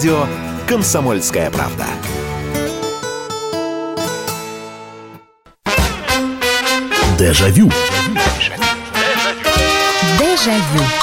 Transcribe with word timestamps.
радио 0.00 0.26
«Комсомольская 0.66 1.50
правда». 1.50 1.84
Дежавю. 7.18 7.70
Дежавю. 10.18 10.99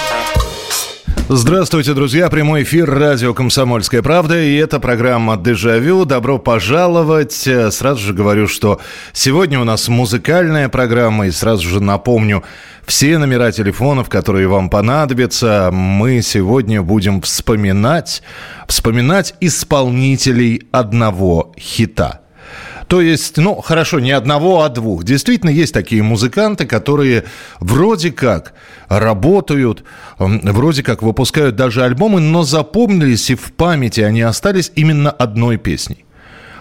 Здравствуйте, 1.30 1.94
друзья. 1.94 2.30
Прямой 2.30 2.64
эфир 2.64 2.89
радио 2.89 3.34
«Комсомольская 3.34 4.02
правда». 4.02 4.41
И 4.41 4.55
это 4.55 4.80
программа 4.80 5.36
«Дежавю». 5.36 6.05
Добро 6.05 6.39
пожаловать. 6.39 7.34
Сразу 7.34 7.98
же 7.98 8.13
говорю, 8.13 8.48
что 8.48 8.80
сегодня 9.12 9.59
у 9.59 9.66
нас 9.66 9.90
музыкальная 9.90 10.70
программа. 10.70 11.27
И 11.27 11.32
сразу 11.32 11.68
же 11.68 11.84
напомню 11.84 12.45
все 12.85 13.18
номера 13.18 13.52
телефонов, 13.52 14.08
которые 14.08 14.48
вам 14.48 14.70
понадобятся. 14.70 15.70
Мы 15.73 16.21
сегодня 16.21 16.82
будем 16.82 17.20
вспоминать, 17.20 18.23
вспоминать 18.66 19.35
исполнителей 19.41 20.70
одного 20.71 21.54
хита– 21.59 22.21
то 22.88 23.02
есть, 23.02 23.38
ну, 23.38 23.55
хорошо, 23.62 24.00
не 24.00 24.12
одного, 24.12 24.64
а 24.64 24.70
двух. 24.70 25.04
Действительно, 25.04 25.50
есть 25.50 25.73
такие 25.73 26.02
музыканты, 26.04 26.66
которые 26.66 27.26
вроде 27.60 28.12
как 28.12 28.54
работают, 28.88 29.84
вроде 30.18 30.84
как 30.84 31.02
выпускают 31.02 31.55
даже 31.55 31.84
альбомы, 31.84 32.22
но 32.22 32.44
запомнились 32.44 33.30
и 33.30 33.36
в 33.36 33.52
памяти 33.54 34.02
они 34.02 34.22
остались 34.22 34.72
именно 34.76 35.12
одной 35.12 35.58
песней. 35.58 36.06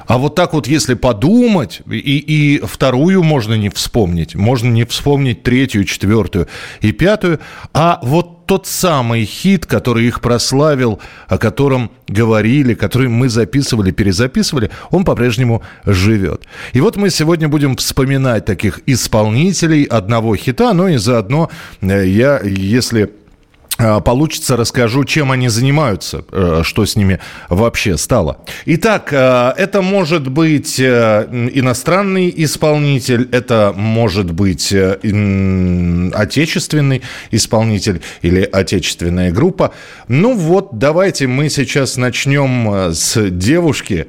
А 0.06 0.18
вот 0.18 0.34
так 0.34 0.52
вот, 0.52 0.66
если 0.66 0.94
подумать, 0.94 1.82
и, 1.90 1.98
и 1.98 2.60
вторую 2.64 3.22
можно 3.22 3.54
не 3.54 3.68
вспомнить, 3.68 4.34
можно 4.34 4.68
не 4.68 4.84
вспомнить 4.84 5.42
третью, 5.42 5.84
четвертую 5.84 6.48
и 6.80 6.92
пятую, 6.92 7.40
а 7.72 7.98
вот 8.02 8.46
тот 8.46 8.66
самый 8.66 9.24
хит, 9.24 9.66
который 9.66 10.06
их 10.06 10.20
прославил, 10.20 11.00
о 11.26 11.36
котором 11.36 11.90
говорили, 12.06 12.74
который 12.74 13.08
мы 13.08 13.28
записывали, 13.28 13.90
перезаписывали, 13.90 14.70
он 14.90 15.04
по-прежнему 15.04 15.62
живет. 15.84 16.42
И 16.72 16.80
вот 16.80 16.96
мы 16.96 17.10
сегодня 17.10 17.48
будем 17.48 17.76
вспоминать 17.76 18.44
таких 18.44 18.80
исполнителей 18.86 19.82
одного 19.82 20.36
хита, 20.36 20.72
но 20.72 20.88
и 20.88 20.96
заодно 20.96 21.50
э, 21.80 22.06
я, 22.06 22.40
если 22.40 23.12
получится, 23.76 24.56
расскажу, 24.56 25.04
чем 25.04 25.30
они 25.32 25.48
занимаются, 25.48 26.24
э, 26.32 26.62
что 26.64 26.86
с 26.86 26.96
ними 26.96 27.20
вообще 27.48 27.96
стало. 27.96 28.38
Итак, 28.64 29.12
э, 29.12 29.52
это 29.56 29.82
может 29.82 30.28
быть 30.28 30.80
э, 30.80 31.28
иностранный 31.52 32.32
исполнитель, 32.36 33.28
это 33.32 33.72
может 33.76 34.32
быть 34.32 34.72
отечественный 34.72 37.02
исполнитель 37.30 38.00
или 38.22 38.42
отечественная 38.42 39.30
группа. 39.30 39.74
Ну 40.08 40.34
вот, 40.34 40.78
давайте 40.78 41.26
мы 41.26 41.50
сейчас 41.50 41.96
начнем 41.96 42.92
с 42.94 43.30
девушки, 43.30 44.06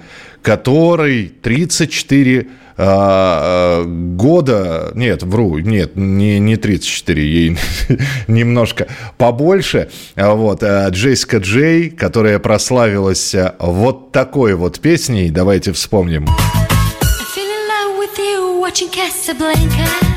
которой 0.47 1.27
34 1.41 2.47
а, 2.77 3.83
а, 3.83 3.83
года, 3.83 4.93
нет, 4.95 5.23
вру, 5.23 5.57
нет, 5.57 5.97
не, 5.97 6.39
не 6.39 6.55
34, 6.55 7.21
ей 7.21 7.57
немножко 8.29 8.87
побольше, 9.17 9.89
а 10.15 10.35
вот, 10.35 10.63
Джессика 10.63 11.39
Джей, 11.39 11.89
которая 11.89 12.39
прославилась 12.39 13.35
вот 13.59 14.13
такой 14.13 14.55
вот 14.55 14.79
песней, 14.79 15.31
давайте 15.31 15.73
вспомним. 15.73 16.27
Watching 18.61 18.91
Casablanca 18.91 20.07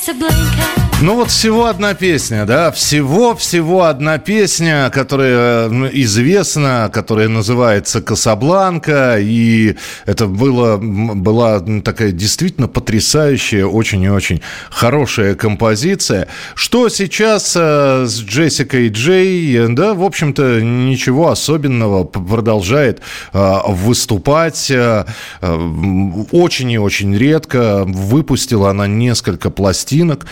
just 0.00 0.08
a 0.08 0.14
blanket 0.14 0.89
Ну 1.02 1.14
вот 1.14 1.30
всего 1.30 1.64
одна 1.64 1.94
песня, 1.94 2.44
да, 2.44 2.70
всего-всего 2.70 3.84
одна 3.84 4.18
песня, 4.18 4.90
которая 4.92 5.70
ну, 5.70 5.88
известна, 5.90 6.90
которая 6.92 7.28
называется 7.28 8.02
«Касабланка», 8.02 9.16
и 9.18 9.76
это 10.04 10.26
было, 10.26 10.76
была 10.76 11.60
такая 11.82 12.12
действительно 12.12 12.68
потрясающая, 12.68 13.64
очень 13.64 14.02
и 14.02 14.10
очень 14.10 14.42
хорошая 14.68 15.34
композиция. 15.36 16.28
Что 16.54 16.90
сейчас 16.90 17.56
э, 17.56 18.04
с 18.06 18.20
Джессикой 18.20 18.90
Джей, 18.90 19.68
да, 19.68 19.94
в 19.94 20.02
общем-то, 20.02 20.60
ничего 20.60 21.30
особенного, 21.30 22.04
продолжает 22.04 23.00
э, 23.32 23.56
выступать, 23.68 24.70
э, 24.70 25.06
очень 25.40 26.70
и 26.70 26.78
очень 26.78 27.16
редко, 27.16 27.84
выпустила 27.86 28.68
она 28.68 28.86
несколько 28.86 29.48
пластинок, 29.48 30.26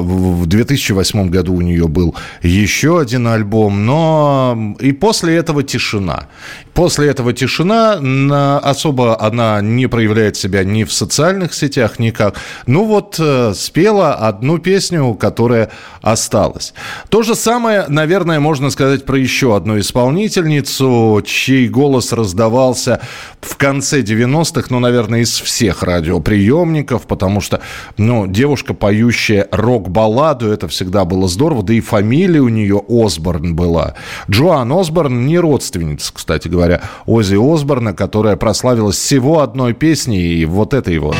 в 0.00 0.46
2008 0.46 1.28
году 1.28 1.54
у 1.54 1.60
нее 1.60 1.88
был 1.88 2.14
еще 2.42 3.00
один 3.00 3.26
альбом, 3.26 3.86
но 3.86 4.74
и 4.80 4.92
после 4.92 5.36
этого 5.36 5.62
тишина. 5.62 6.28
После 6.74 7.08
этого 7.08 7.32
тишина, 7.32 8.58
особо 8.58 9.20
она 9.20 9.60
не 9.60 9.86
проявляет 9.86 10.36
себя 10.36 10.64
ни 10.64 10.82
в 10.82 10.92
социальных 10.92 11.54
сетях, 11.54 12.00
никак. 12.00 12.34
Ну 12.66 12.84
вот 12.84 13.16
э, 13.20 13.52
спела 13.54 14.14
одну 14.14 14.58
песню, 14.58 15.14
которая 15.14 15.70
осталась. 16.02 16.74
То 17.10 17.22
же 17.22 17.36
самое, 17.36 17.84
наверное, 17.88 18.40
можно 18.40 18.70
сказать 18.70 19.04
про 19.04 19.16
еще 19.16 19.56
одну 19.56 19.78
исполнительницу, 19.78 21.22
чей 21.24 21.68
голос 21.68 22.12
раздавался 22.12 23.00
в 23.40 23.56
конце 23.56 24.02
90-х, 24.02 24.66
ну, 24.70 24.80
наверное, 24.80 25.20
из 25.20 25.40
всех 25.40 25.82
радиоприемников, 25.84 27.06
потому 27.06 27.40
что, 27.40 27.60
ну, 27.96 28.26
девушка, 28.26 28.74
поющая 28.74 29.46
рок-балладу, 29.74 30.46
это 30.52 30.68
всегда 30.68 31.04
было 31.04 31.26
здорово, 31.28 31.62
да 31.62 31.74
и 31.74 31.80
фамилия 31.80 32.40
у 32.40 32.48
нее 32.48 32.80
Осборн 32.88 33.56
была. 33.56 33.94
Джоан 34.30 34.70
Осборн 34.72 35.26
не 35.26 35.38
родственница, 35.38 36.12
кстати 36.14 36.46
говоря 36.46 36.80
Ози 37.06 37.36
Осборна, 37.36 37.92
которая 37.92 38.36
прославилась 38.36 38.96
всего 38.96 39.40
одной 39.40 39.74
песней, 39.74 40.34
и 40.34 40.44
вот 40.44 40.74
этой 40.74 40.98
вот. 40.98 41.16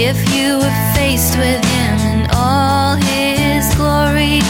If 0.00 0.16
you 0.32 0.58
were 0.58 0.78
faced 0.94 1.36
with 1.36 1.64
him 1.74 1.98
in 2.12 2.30
all 2.30 2.94
his 2.94 3.74
glory 3.74 4.40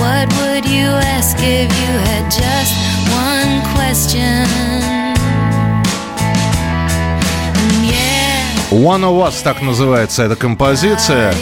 What 0.00 0.26
would 0.38 0.64
you 0.66 0.88
ask 1.16 1.36
if 1.38 1.70
you 1.82 1.92
had 2.08 2.30
just 2.30 2.59
One 8.70 9.02
of 9.02 9.26
Us 9.26 9.34
так 9.42 9.62
называется 9.62 10.22
эта 10.22 10.36
композиция. 10.36 11.34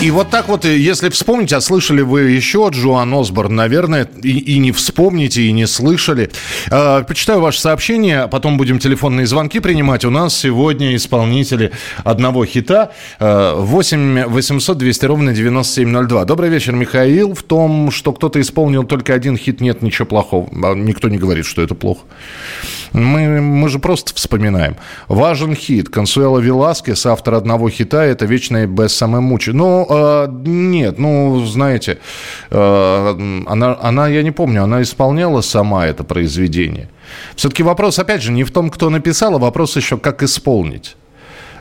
И 0.00 0.12
вот 0.12 0.30
так 0.30 0.46
вот, 0.46 0.64
если 0.64 1.08
вспомнить, 1.08 1.52
а 1.52 1.60
слышали 1.60 2.02
вы 2.02 2.30
еще 2.30 2.68
Джоан 2.70 3.12
Осборн, 3.12 3.56
наверное, 3.56 4.08
и, 4.22 4.38
и 4.38 4.58
не 4.58 4.70
вспомните, 4.70 5.42
и 5.42 5.50
не 5.50 5.66
слышали. 5.66 6.30
Э, 6.70 7.02
почитаю 7.02 7.40
ваше 7.40 7.60
сообщение, 7.60 8.28
потом 8.28 8.58
будем 8.58 8.78
телефонные 8.78 9.26
звонки 9.26 9.58
принимать. 9.58 10.04
У 10.04 10.10
нас 10.10 10.36
сегодня 10.36 10.94
исполнители 10.94 11.72
одного 12.04 12.44
хита. 12.44 12.92
Э, 13.18 13.54
8 13.56 14.26
800 14.26 14.78
200 14.78 15.04
ровно 15.04 15.34
9702. 15.34 16.24
Добрый 16.26 16.48
вечер, 16.48 16.74
Михаил. 16.74 17.34
В 17.34 17.42
том, 17.42 17.90
что 17.90 18.12
кто-то 18.12 18.40
исполнил 18.40 18.84
только 18.84 19.14
один 19.14 19.36
хит, 19.36 19.60
нет 19.60 19.82
ничего 19.82 20.06
плохого. 20.06 20.48
А 20.62 20.74
никто 20.74 21.08
не 21.08 21.18
говорит, 21.18 21.44
что 21.44 21.60
это 21.60 21.74
плохо. 21.74 22.02
Мы, 22.92 23.40
мы 23.40 23.68
же 23.68 23.78
просто 23.78 24.14
вспоминаем. 24.14 24.76
Важен 25.08 25.54
хит. 25.54 25.88
Консуэла 25.88 26.38
Веласкес, 26.38 27.06
автор 27.06 27.34
одного 27.34 27.70
хита, 27.70 28.04
это 28.04 28.26
«Вечная 28.26 28.66
без 28.66 28.94
самой 28.94 29.20
мучи». 29.20 29.50
Ну, 29.50 29.86
э, 29.88 30.28
нет, 30.44 30.98
ну, 30.98 31.44
знаете, 31.46 31.98
э, 32.50 33.42
она, 33.46 33.78
она, 33.80 34.08
я 34.08 34.22
не 34.22 34.30
помню, 34.30 34.64
она 34.64 34.82
исполняла 34.82 35.40
сама 35.40 35.86
это 35.86 36.04
произведение. 36.04 36.88
Все-таки 37.36 37.62
вопрос, 37.62 37.98
опять 37.98 38.22
же, 38.22 38.32
не 38.32 38.44
в 38.44 38.50
том, 38.50 38.70
кто 38.70 38.90
написал, 38.90 39.34
а 39.34 39.38
вопрос 39.38 39.76
еще, 39.76 39.96
как 39.96 40.22
исполнить. 40.22 40.96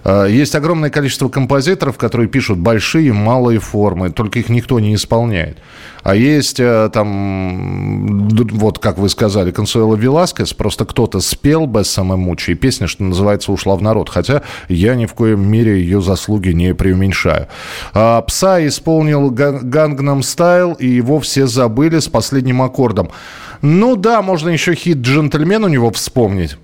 Э, 0.08 0.26
есть 0.30 0.56
огромное 0.56 0.90
количество 0.90 1.28
композиторов, 1.28 1.98
которые 1.98 2.30
пишут 2.30 2.58
большие, 2.58 3.12
малые 3.12 3.60
формы, 3.60 4.10
только 4.10 4.40
их 4.40 4.50
никто 4.50 4.80
не 4.80 4.96
исполняет. 4.96 5.58
А 6.02 6.16
есть 6.16 6.62
э, 6.62 6.90
там, 6.94 8.30
вот 8.30 8.80
как 8.80 8.98
вы 8.98 9.10
сказали, 9.10 9.52
Консуэла 9.52 9.96
Веласкес, 9.96 10.54
просто 10.54 10.86
кто-то 10.86 11.20
спел 11.20 11.68
без 11.68 11.90
самомучи, 11.90 12.52
и 12.52 12.56
песня, 12.56 12.88
что 12.88 13.04
называется, 13.04 13.52
ушла 13.52 13.76
в 13.76 13.82
народ. 13.82 14.10
Хотя 14.10 14.44
я 14.70 14.96
ни 14.96 15.06
в 15.06 15.14
коем 15.14 15.42
мере 15.42 15.82
ее 15.82 16.02
заслуги 16.02 16.50
не 16.50 16.74
преуменьшаю. 16.74 17.48
А 17.94 18.22
Пса 18.22 18.66
исполнил 18.66 19.30
Гангнам 19.30 20.24
Стайл, 20.24 20.74
и 20.74 20.88
его 20.88 21.20
все 21.20 21.48
забыли 21.48 22.00
с 22.00 22.08
последним 22.08 22.62
аккордом. 22.62 23.12
Ну 23.62 23.98
да, 23.98 24.22
можно 24.22 24.50
еще 24.50 24.76
хит 24.76 25.00
«Джентльмен» 25.00 25.66
у 25.66 25.68
него 25.68 25.92
вспомнить. 25.92 26.58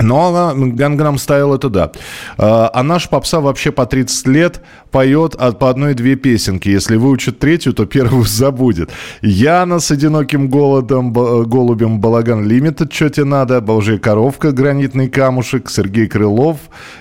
Но 0.00 0.54
Гангнам 0.54 1.18
Стайл 1.18 1.54
это 1.54 1.68
да. 1.68 1.90
А, 2.36 2.70
а 2.72 2.82
наш 2.82 3.08
попса 3.08 3.40
вообще 3.40 3.72
по 3.72 3.84
30 3.84 4.26
лет 4.28 4.60
поет 4.90 5.34
от, 5.34 5.58
по 5.58 5.70
одной-две 5.70 6.14
песенки. 6.14 6.68
Если 6.68 6.96
выучит 6.96 7.38
третью, 7.38 7.72
то 7.72 7.84
первую 7.84 8.24
забудет. 8.26 8.90
Яна 9.22 9.80
с 9.80 9.90
одиноким 9.90 10.48
голодом, 10.48 11.12
голубем 11.12 12.00
Балаган 12.00 12.46
Лимитед, 12.46 12.92
что 12.92 13.10
тебе 13.10 13.26
надо, 13.26 13.60
Божья 13.60 13.98
коровка, 13.98 14.52
гранитный 14.52 15.08
камушек, 15.08 15.68
Сергей 15.68 16.06
Крылов, 16.06 16.58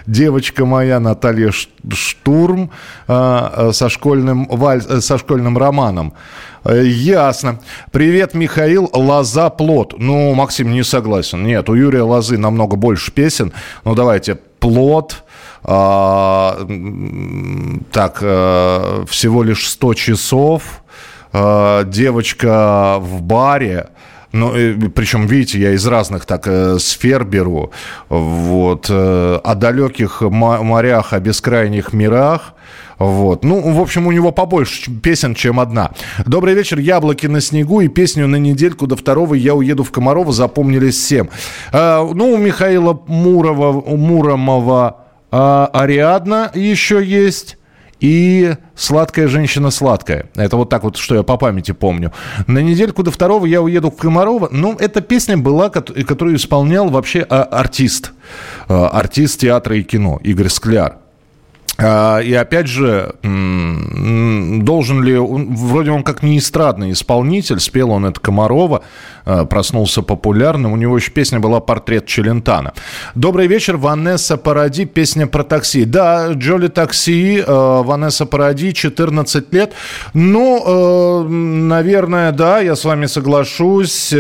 девочка 0.08 0.66
моя, 0.66 1.00
Наталья 1.00 1.52
Штурм 1.52 2.72
а, 3.08 3.72
со 3.74 3.90
школьным, 3.90 4.48
валь, 4.50 4.82
э, 4.88 5.02
со 5.02 5.18
школьным 5.18 5.58
романом. 5.58 6.14
Э, 6.68 6.84
ясно. 6.86 7.60
Привет, 7.92 8.34
Михаил. 8.34 8.90
Лоза 8.94 9.50
плод. 9.50 9.94
Ну, 9.98 10.34
Максим 10.34 10.74
не 10.74 10.84
согласен. 10.84 11.46
Нет, 11.46 11.70
у 11.70 11.76
Юрия 11.76 12.02
Лозы 12.02 12.38
намного 12.38 12.76
больше 12.76 13.14
песен. 13.14 13.54
Ну, 13.86 13.96
давайте. 13.96 14.36
Плод. 14.36 15.24
А, 15.64 16.58
так, 17.94 18.20
а, 18.22 19.06
всего 19.08 19.44
лишь 19.44 19.70
100 19.70 19.94
часов. 19.94 20.84
А, 21.32 21.86
девочка 21.86 22.98
в 23.00 23.22
баре. 23.22 23.88
Ну, 24.34 24.52
причем, 24.94 25.26
видите, 25.26 25.60
я 25.60 25.72
из 25.72 25.88
разных 25.88 26.26
так 26.26 26.50
сфер 26.80 27.24
беру. 27.24 27.72
Вот. 28.10 28.90
О 28.90 29.56
далеких 29.56 30.20
морях, 30.22 31.14
о 31.14 31.20
бескрайних 31.22 31.94
мирах. 31.94 32.56
Вот. 33.00 33.44
Ну, 33.44 33.74
в 33.74 33.80
общем, 33.80 34.08
у 34.08 34.12
него 34.12 34.32
побольше 34.32 34.92
песен, 34.92 35.36
чем 35.36 35.60
одна. 35.60 35.92
Добрый 36.26 36.56
вечер, 36.56 36.80
«Яблоки 36.80 37.28
на 37.28 37.42
снегу» 37.42 37.82
и 37.82 37.88
песню 37.88 38.28
«На 38.28 38.38
недельку 38.38 38.88
до 38.88 38.96
второго 38.96 39.36
я 39.36 39.54
уеду 39.54 39.84
в 39.84 39.92
Комарова» 39.92 40.32
запомнились 40.32 40.96
всем. 40.96 41.30
А, 41.72 42.04
ну, 42.12 42.34
у 42.34 42.38
Михаила 42.38 43.00
Мурова, 43.08 43.72
Муромова 43.96 44.98
а, 45.32 45.70
Ариадна 45.74 46.52
еще 46.56 47.04
есть 47.04 47.58
и 48.00 48.56
«Сладкая 48.76 49.28
женщина 49.28 49.72
сладкая». 49.72 50.30
Это 50.36 50.58
вот 50.58 50.70
так 50.70 50.84
вот, 50.84 50.98
что 50.98 51.16
я 51.16 51.24
по 51.24 51.38
памяти 51.38 51.72
помню. 51.72 52.12
На 52.48 52.60
недельку 52.60 53.04
до 53.04 53.12
второго 53.12 53.46
я 53.46 53.62
уеду 53.62 53.92
в 53.92 53.96
Комарова. 53.96 54.50
Ну, 54.52 54.76
эта 54.76 55.02
песня 55.02 55.38
была, 55.38 55.70
которую 55.70 56.36
исполнял 56.36 56.90
вообще 56.90 57.26
а, 57.30 57.44
артист. 57.44 58.14
Артист 58.68 59.42
театра 59.42 59.78
и 59.78 59.84
кино 59.84 60.20
Игорь 60.24 60.50
Скляр. 60.50 60.98
А, 61.78 62.20
и 62.20 62.34
опять 62.34 62.68
же, 62.68 63.16
должен 63.22 65.04
ли... 65.04 65.18
Вроде 65.18 65.92
он 65.92 66.04
как 66.04 66.24
не 66.24 66.40
эстрадный 66.40 66.92
исполнитель, 66.92 67.60
спел 67.60 67.92
он 67.92 68.06
это 68.06 68.20
Комарова, 68.20 68.84
проснулся 69.50 70.02
популярным. 70.02 70.74
У 70.74 70.78
него 70.78 70.98
еще 70.98 71.12
песня 71.12 71.40
была 71.40 71.60
«Портрет 71.60 72.06
Челентана». 72.06 72.74
Добрый 73.16 73.48
вечер, 73.48 73.78
Ванесса 73.78 74.38
Паради, 74.38 74.86
песня 74.86 75.28
про 75.28 75.44
такси. 75.44 75.86
Да, 75.86 76.32
Джоли 76.34 76.68
Такси, 76.68 77.44
а, 77.46 77.84
Ванесса 77.84 78.26
Паради, 78.26 78.74
14 78.74 79.54
лет. 79.54 79.74
Ну, 80.14 81.24
наверное, 81.28 82.32
да, 82.32 82.60
я 82.60 82.76
с 82.76 82.86
вами 82.86 83.06
соглашусь, 83.08 84.14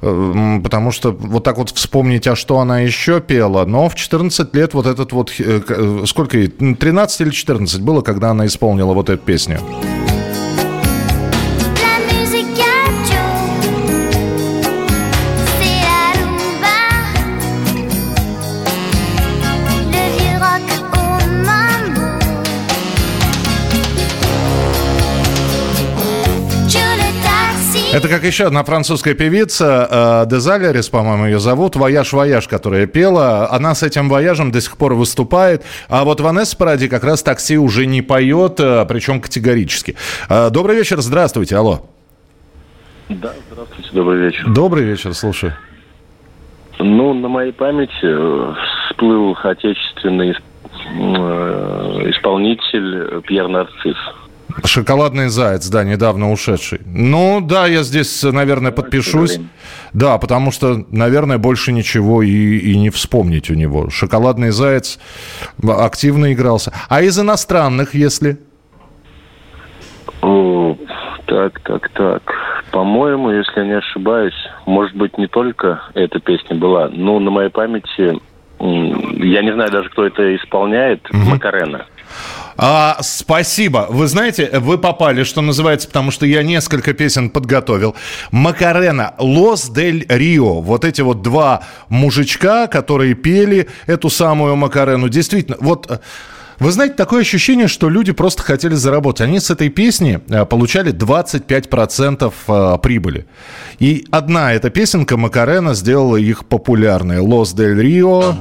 потому 0.00 0.90
что 0.90 1.12
вот 1.12 1.44
так 1.44 1.58
вот 1.58 1.70
вспомнить, 1.70 2.26
а 2.26 2.36
что 2.36 2.58
она 2.58 2.80
еще 2.80 3.20
пела. 3.20 3.64
Но 3.64 3.88
в 3.88 3.94
14 3.94 4.54
лет 4.54 4.74
вот 4.74 4.86
этот 4.86 5.12
вот... 5.12 5.32
Э, 5.38 6.04
сколько 6.06 6.38
13 6.38 7.20
или 7.20 7.30
14 7.30 7.80
было, 7.80 8.02
когда 8.02 8.30
она 8.30 8.46
исполнила 8.46 8.92
вот 8.92 9.10
эту 9.10 9.22
песню? 9.22 9.60
Это 27.96 28.08
как 28.08 28.24
еще 28.24 28.44
одна 28.44 28.62
французская 28.62 29.14
певица, 29.14 30.24
э, 30.26 30.28
Desireless, 30.28 30.90
по-моему, 30.90 31.24
ее 31.24 31.38
зовут, 31.38 31.76
«Voyage, 31.76 32.12
voyage», 32.12 32.46
которая 32.46 32.86
пела. 32.86 33.50
Она 33.50 33.74
с 33.74 33.82
этим 33.82 34.10
«Вояжем» 34.10 34.50
до 34.50 34.60
сих 34.60 34.76
пор 34.76 34.92
выступает. 34.92 35.64
А 35.88 36.04
вот 36.04 36.20
Ванесса 36.20 36.58
Паради 36.58 36.88
как 36.88 37.04
раз 37.04 37.22
«Такси» 37.22 37.56
уже 37.56 37.86
не 37.86 38.02
поет, 38.02 38.60
э, 38.60 38.84
причем 38.86 39.22
категорически. 39.22 39.96
Э, 40.28 40.50
добрый 40.50 40.76
вечер, 40.76 41.00
здравствуйте, 41.00 41.56
алло. 41.56 41.86
Да, 43.08 43.32
здравствуйте, 43.50 43.88
добрый 43.94 44.20
вечер. 44.20 44.44
Добрый 44.46 44.84
вечер, 44.84 45.14
слушай. 45.14 45.52
Ну, 46.78 47.14
на 47.14 47.28
моей 47.28 47.52
памяти 47.52 48.12
всплыл 48.90 49.34
отечественный 49.42 50.36
исполнитель 52.10 53.22
Пьер 53.22 53.48
Нарцисс. 53.48 53.96
Шоколадный 54.64 55.28
заяц, 55.28 55.68
да, 55.68 55.84
недавно 55.84 56.32
ушедший. 56.32 56.80
Ну, 56.86 57.40
да, 57.40 57.66
я 57.66 57.82
здесь, 57.82 58.22
наверное, 58.22 58.72
подпишусь. 58.72 59.38
Да, 59.92 60.18
потому 60.18 60.50
что, 60.50 60.84
наверное, 60.90 61.38
больше 61.38 61.72
ничего 61.72 62.22
и, 62.22 62.58
и 62.58 62.78
не 62.78 62.90
вспомнить 62.90 63.50
у 63.50 63.54
него. 63.54 63.90
Шоколадный 63.90 64.50
заяц 64.50 64.98
активно 65.66 66.32
игрался. 66.32 66.72
А 66.88 67.02
из 67.02 67.18
иностранных, 67.18 67.94
если? 67.94 68.38
О, 70.22 70.76
так, 71.26 71.60
так, 71.60 71.88
так. 71.90 72.22
По-моему, 72.72 73.30
если 73.30 73.60
я 73.60 73.66
не 73.66 73.78
ошибаюсь, 73.78 74.34
может 74.66 74.96
быть, 74.96 75.16
не 75.18 75.28
только 75.28 75.82
эта 75.94 76.18
песня 76.18 76.56
была, 76.56 76.88
но 76.88 77.18
на 77.20 77.30
моей 77.30 77.50
памяти, 77.50 78.20
я 78.58 79.42
не 79.42 79.52
знаю 79.52 79.70
даже, 79.70 79.88
кто 79.90 80.06
это 80.06 80.34
исполняет, 80.36 81.08
угу. 81.10 81.18
Макарена. 81.30 81.86
А, 82.56 82.98
спасибо. 83.02 83.86
Вы 83.90 84.06
знаете, 84.06 84.50
вы 84.60 84.78
попали, 84.78 85.24
что 85.24 85.42
называется, 85.42 85.88
потому 85.88 86.10
что 86.10 86.26
я 86.26 86.42
несколько 86.42 86.92
песен 86.92 87.30
подготовил. 87.30 87.94
Макарена, 88.30 89.14
Лос 89.18 89.68
дель 89.68 90.06
Рио. 90.08 90.60
Вот 90.60 90.84
эти 90.84 91.02
вот 91.02 91.22
два 91.22 91.64
мужичка, 91.88 92.66
которые 92.66 93.14
пели 93.14 93.68
эту 93.86 94.10
самую 94.10 94.56
Макарену. 94.56 95.08
Действительно, 95.08 95.56
вот... 95.60 96.00
Вы 96.58 96.72
знаете, 96.72 96.94
такое 96.94 97.20
ощущение, 97.20 97.68
что 97.68 97.90
люди 97.90 98.12
просто 98.12 98.42
хотели 98.42 98.72
заработать. 98.72 99.20
Они 99.20 99.40
с 99.40 99.50
этой 99.50 99.68
песни 99.68 100.20
э, 100.28 100.46
получали 100.46 100.90
25% 100.90 102.32
э, 102.48 102.78
прибыли. 102.78 103.26
И 103.78 104.06
одна 104.10 104.54
эта 104.54 104.70
песенка 104.70 105.18
Макарена 105.18 105.74
сделала 105.74 106.16
их 106.16 106.46
популярной. 106.46 107.18
«Лос 107.18 107.52
дель 107.52 107.78
Рио». 107.78 108.34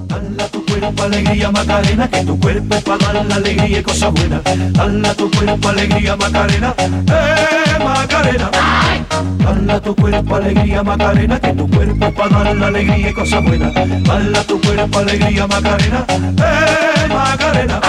Cuerpo 0.79 1.03
alegría 1.03 1.51
Macarena, 1.51 2.08
que 2.10 2.24
tu 2.25 2.39
cuerpo 2.39 2.82
para 2.82 3.13
dar 3.13 3.25
la 3.25 3.36
alegría 3.36 3.79
y 3.79 3.84
cosa 3.84 4.10
buena. 4.10 4.41
Dala 4.72 5.13
tu 5.13 5.32
cuerpo 5.32 5.70
alegría 5.70 6.15
Macarena, 6.15 6.75
eh 6.77 7.84
Macarena. 7.84 8.50
Dala 9.39 9.79
tu 9.79 9.96
cuerpo 9.96 10.36
alegría 10.36 10.84
Macarena, 10.84 11.39
que 11.39 11.53
tu 11.53 11.70
cuerpo 11.70 12.12
para 12.13 12.44
dar 12.44 12.55
la 12.55 12.67
alegría 12.67 13.10
y 13.10 13.13
cosa 13.13 13.39
buena. 13.39 13.72
Dala 13.72 14.44
tu 14.44 14.60
cuerpo 14.60 15.00
alegría 15.00 15.48
Macarena, 15.48 16.05
eh 16.10 17.08
Macarena. 17.10 17.82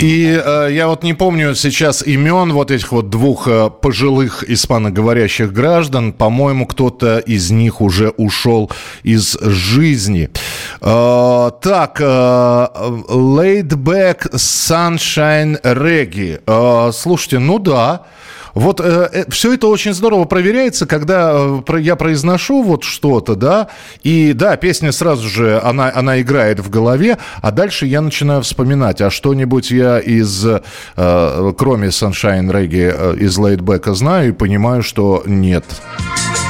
И 0.00 0.40
э, 0.44 0.68
я 0.72 0.88
вот 0.88 1.02
не 1.02 1.14
помню 1.14 1.54
сейчас 1.54 2.02
имен 2.02 2.52
вот 2.52 2.70
этих 2.70 2.92
вот 2.92 3.10
двух 3.10 3.48
э, 3.48 3.70
пожилых 3.70 4.44
испаноговорящих 4.48 5.52
граждан. 5.52 6.12
По-моему, 6.12 6.66
кто-то 6.66 7.18
из 7.18 7.50
них 7.50 7.80
уже 7.80 8.10
ушел 8.10 8.70
из 9.02 9.38
жизни. 9.40 10.30
Э, 10.80 11.50
так, 11.60 12.00
э, 12.00 12.04
Laid 12.04 13.68
Back 13.68 14.32
Sunshine 14.34 15.60
Reggae. 15.62 16.40
Э, 16.46 16.92
слушайте, 16.92 17.38
ну 17.38 17.58
да. 17.58 18.06
Вот 18.56 18.80
э, 18.80 19.10
э, 19.12 19.24
все 19.28 19.52
это 19.52 19.66
очень 19.66 19.92
здорово 19.92 20.24
проверяется, 20.24 20.86
когда 20.86 21.34
э, 21.36 21.78
я 21.78 21.94
произношу 21.94 22.62
вот 22.62 22.84
что-то, 22.84 23.34
да, 23.34 23.68
и 24.02 24.32
да, 24.32 24.56
песня 24.56 24.92
сразу 24.92 25.28
же, 25.28 25.60
она, 25.62 25.92
она 25.94 26.22
играет 26.22 26.60
в 26.60 26.70
голове, 26.70 27.18
а 27.42 27.50
дальше 27.50 27.84
я 27.84 28.00
начинаю 28.00 28.40
вспоминать, 28.40 29.02
а 29.02 29.10
что-нибудь 29.10 29.70
я 29.70 29.98
из, 29.98 30.42
э, 30.46 31.52
кроме 31.58 31.88
Sunshine 31.88 32.50
Reggae, 32.50 32.94
э, 32.96 33.16
из 33.18 33.38
Laidback 33.38 33.92
знаю 33.92 34.30
и 34.30 34.32
понимаю, 34.32 34.82
что 34.82 35.22
нет. 35.26 35.64
Нет. 35.66 36.45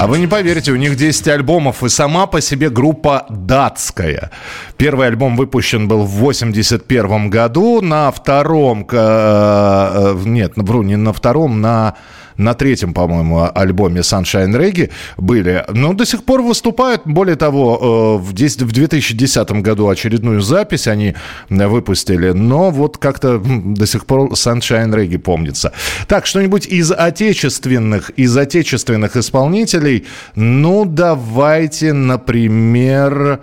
А 0.00 0.06
вы 0.06 0.20
не 0.20 0.28
поверите, 0.28 0.70
у 0.70 0.76
них 0.76 0.94
10 0.94 1.26
альбомов, 1.26 1.82
и 1.82 1.88
сама 1.88 2.28
по 2.28 2.40
себе 2.40 2.70
группа 2.70 3.26
датская. 3.28 4.30
Первый 4.76 5.08
альбом 5.08 5.36
выпущен 5.36 5.88
был 5.88 6.04
в 6.04 6.20
81 6.20 7.30
году, 7.30 7.80
на 7.80 8.12
втором, 8.12 8.86
э, 8.88 8.94
э, 8.94 10.16
нет, 10.24 10.52
вру, 10.54 10.84
не 10.84 10.94
на 10.94 11.12
втором, 11.12 11.60
на 11.60 11.96
на 12.38 12.54
третьем, 12.54 12.94
по-моему, 12.94 13.50
альбоме 13.54 14.00
Sunshine 14.00 14.56
Reggae 14.56 14.90
были, 15.18 15.64
но 15.68 15.92
до 15.92 16.06
сих 16.06 16.24
пор 16.24 16.40
выступают. 16.42 17.02
Более 17.04 17.36
того, 17.36 18.18
э, 18.22 18.24
в 18.24 18.32
2010 18.32 19.60
году 19.60 19.88
очередную 19.88 20.40
запись 20.40 20.86
они 20.86 21.14
выпустили, 21.50 22.30
но 22.30 22.70
вот 22.70 22.96
как-то 22.96 23.38
до 23.38 23.86
сих 23.86 24.06
пор 24.06 24.30
Sunshine 24.32 24.94
Reggae 24.94 25.18
помнится. 25.18 25.72
Так, 26.06 26.26
что-нибудь 26.26 26.66
из 26.66 26.92
отечественных, 26.92 28.10
из 28.10 28.36
отечественных 28.36 29.16
исполнителей, 29.16 30.06
ну, 30.34 30.84
давайте, 30.84 31.92
например... 31.92 33.40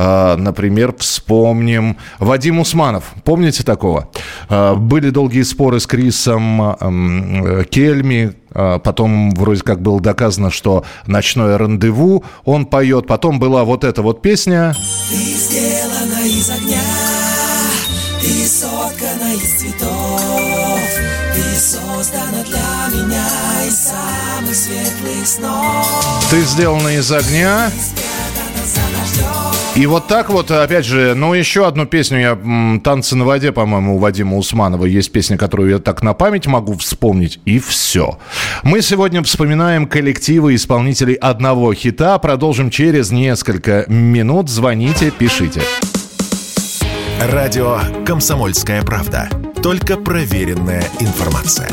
А, 0.00 0.36
например, 0.36 0.94
вспомним 0.96 1.96
Вадим 2.20 2.60
Усманов. 2.60 3.12
Помните 3.24 3.64
такого? 3.64 4.08
А, 4.48 4.76
были 4.76 5.10
долгие 5.10 5.42
споры 5.42 5.80
с 5.80 5.88
Крисом 5.88 6.76
Кельми. 7.68 8.32
А, 8.54 8.78
потом 8.78 9.32
вроде 9.32 9.62
как 9.62 9.82
было 9.82 10.00
доказано, 10.00 10.52
что 10.52 10.84
«Ночное 11.06 11.58
рандеву» 11.58 12.24
он 12.44 12.66
поет. 12.66 13.08
Потом 13.08 13.40
была 13.40 13.64
вот 13.64 13.82
эта 13.82 14.02
вот 14.02 14.22
песня. 14.22 14.72
Ты 15.10 15.16
сделана 15.16 16.24
из 16.24 16.48
огня, 16.48 16.78
ты 18.20 18.46
соткана 18.46 19.34
из 19.34 19.60
цветов, 19.60 20.80
ты 21.34 21.60
создана 21.60 22.44
для 22.46 23.00
меня 23.02 23.26
из 23.66 23.76
самых 23.76 24.54
светлых 24.54 25.26
снов. 25.26 26.28
Ты 26.30 26.40
сделана 26.42 26.88
из 26.88 27.10
огня, 27.10 27.70
и 29.78 29.86
вот 29.86 30.08
так 30.08 30.28
вот, 30.28 30.50
опять 30.50 30.84
же, 30.84 31.14
ну, 31.14 31.34
еще 31.34 31.64
одну 31.64 31.86
песню 31.86 32.18
я... 32.18 32.80
«Танцы 32.82 33.14
на 33.14 33.24
воде», 33.24 33.52
по-моему, 33.52 33.94
у 33.94 33.98
Вадима 33.98 34.36
Усманова 34.36 34.86
есть 34.86 35.12
песня, 35.12 35.38
которую 35.38 35.70
я 35.70 35.78
так 35.78 36.02
на 36.02 36.14
память 36.14 36.48
могу 36.48 36.76
вспомнить, 36.76 37.38
и 37.44 37.60
все. 37.60 38.18
Мы 38.64 38.82
сегодня 38.82 39.22
вспоминаем 39.22 39.86
коллективы 39.86 40.56
исполнителей 40.56 41.14
одного 41.14 41.72
хита. 41.74 42.18
Продолжим 42.18 42.70
через 42.70 43.12
несколько 43.12 43.84
минут. 43.86 44.48
Звоните, 44.48 45.12
пишите. 45.12 45.62
Радио 47.20 47.78
«Комсомольская 48.04 48.82
правда». 48.82 49.28
Только 49.62 49.96
проверенная 49.96 50.88
информация. 50.98 51.70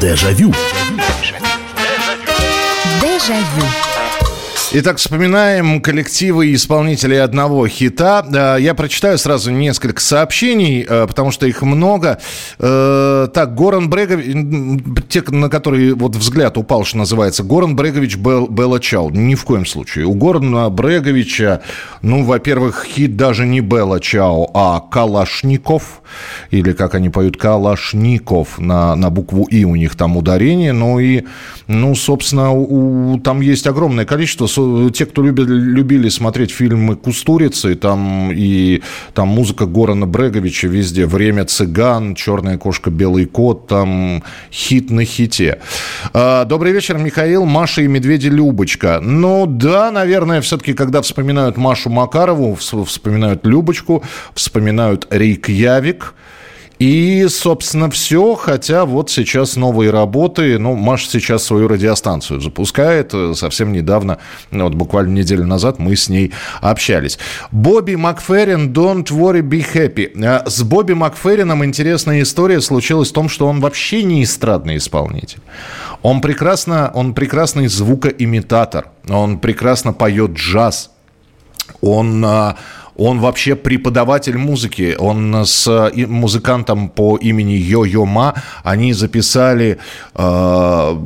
Дежавю. 0.00 0.48
Дежавю. 0.48 1.01
Evangelho 3.22 3.81
Итак, 4.74 4.96
вспоминаем 4.96 5.82
коллективы 5.82 6.46
и 6.46 6.54
исполнителей 6.54 7.22
одного 7.22 7.68
хита. 7.68 8.56
Я 8.58 8.72
прочитаю 8.72 9.18
сразу 9.18 9.50
несколько 9.50 10.00
сообщений, 10.00 10.82
э, 10.88 11.06
потому 11.06 11.30
что 11.30 11.46
их 11.46 11.60
много. 11.60 12.18
Э, 12.58 13.28
так, 13.34 13.54
Горан 13.54 13.90
Брегович, 13.90 14.82
те, 15.10 15.22
на 15.28 15.50
которые 15.50 15.92
вот 15.94 16.16
взгляд 16.16 16.56
упал, 16.56 16.86
что 16.86 16.96
называется, 16.96 17.42
Горан 17.42 17.76
Брегович 17.76 18.16
Бел, 18.16 18.46
Белла 18.46 18.80
Чау. 18.80 19.10
Ни 19.10 19.34
в 19.34 19.44
коем 19.44 19.66
случае. 19.66 20.06
У 20.06 20.14
Горана 20.14 20.70
Бреговича, 20.70 21.60
ну, 22.00 22.24
во-первых, 22.24 22.86
хит 22.86 23.14
даже 23.14 23.46
не 23.46 23.60
Белла 23.60 24.00
Чау, 24.00 24.50
а 24.54 24.80
Калашников. 24.80 26.00
Или, 26.50 26.72
как 26.72 26.94
они 26.94 27.10
поют, 27.10 27.36
Калашников. 27.36 28.58
На, 28.58 28.96
на 28.96 29.10
букву 29.10 29.44
И 29.50 29.64
у 29.64 29.76
них 29.76 29.96
там 29.96 30.16
ударение. 30.16 30.72
Ну 30.72 30.98
и, 30.98 31.24
ну, 31.66 31.94
собственно, 31.94 32.52
у, 32.52 33.20
там 33.20 33.42
есть 33.42 33.66
огромное 33.66 34.06
количество 34.06 34.46
те, 34.92 35.06
кто 35.06 35.22
любит, 35.22 35.48
любили 35.48 36.08
смотреть 36.08 36.50
фильмы 36.50 36.96
Кустурицы, 36.96 37.74
там 37.74 38.30
и 38.32 38.82
там 39.14 39.28
музыка 39.28 39.66
Горана 39.66 40.06
Бреговича 40.06 40.68
везде, 40.68 41.06
«Время 41.06 41.44
цыган», 41.44 42.14
«Черная 42.14 42.58
кошка, 42.58 42.90
белый 42.90 43.26
кот», 43.26 43.66
там 43.66 44.22
хит 44.50 44.90
на 44.90 45.04
хите. 45.04 45.60
А, 46.12 46.44
добрый 46.44 46.72
вечер, 46.72 46.98
Михаил, 46.98 47.44
Маша 47.44 47.82
и 47.82 47.86
Медведи 47.86 48.28
Любочка. 48.28 49.00
Ну 49.00 49.46
да, 49.46 49.90
наверное, 49.90 50.40
все-таки, 50.40 50.74
когда 50.74 51.02
вспоминают 51.02 51.56
Машу 51.56 51.90
Макарову, 51.90 52.54
вспоминают 52.54 53.46
Любочку, 53.46 54.02
вспоминают 54.34 55.06
Рейк 55.10 55.48
Явик, 55.48 56.14
и, 56.82 57.28
собственно, 57.28 57.88
все, 57.90 58.34
хотя 58.34 58.86
вот 58.86 59.08
сейчас 59.08 59.54
новые 59.54 59.92
работы, 59.92 60.58
ну, 60.58 60.74
Маша 60.74 61.08
сейчас 61.08 61.44
свою 61.44 61.68
радиостанцию 61.68 62.40
запускает, 62.40 63.14
совсем 63.34 63.70
недавно, 63.70 64.18
ну, 64.50 64.64
вот 64.64 64.74
буквально 64.74 65.12
неделю 65.12 65.46
назад 65.46 65.78
мы 65.78 65.94
с 65.94 66.08
ней 66.08 66.32
общались. 66.60 67.20
Бобби 67.52 67.94
Макферрин, 67.94 68.72
Don't 68.72 69.12
Worry, 69.12 69.42
Be 69.42 69.64
Happy. 69.72 70.24
А 70.24 70.42
с 70.50 70.64
Бобби 70.64 70.94
Макферрином 70.94 71.64
интересная 71.64 72.22
история 72.22 72.60
случилась 72.60 73.10
в 73.10 73.12
том, 73.12 73.28
что 73.28 73.46
он 73.46 73.60
вообще 73.60 74.02
не 74.02 74.24
эстрадный 74.24 74.78
исполнитель. 74.78 75.38
Он 76.02 76.20
прекрасно, 76.20 76.90
он 76.92 77.14
прекрасный 77.14 77.68
звукоимитатор, 77.68 78.88
он 79.08 79.38
прекрасно 79.38 79.92
поет 79.92 80.32
джаз, 80.32 80.90
он 81.80 82.24
а, 82.24 82.56
он 83.04 83.20
вообще 83.20 83.56
преподаватель 83.56 84.38
музыки. 84.38 84.96
Он 84.98 85.44
с 85.44 85.90
музыкантом 85.94 86.88
по 86.88 87.16
имени 87.16 87.54
Йо-Йо 87.54 88.04
Ма, 88.06 88.34
они 88.64 88.92
записали 88.92 89.78
э, 90.14 90.96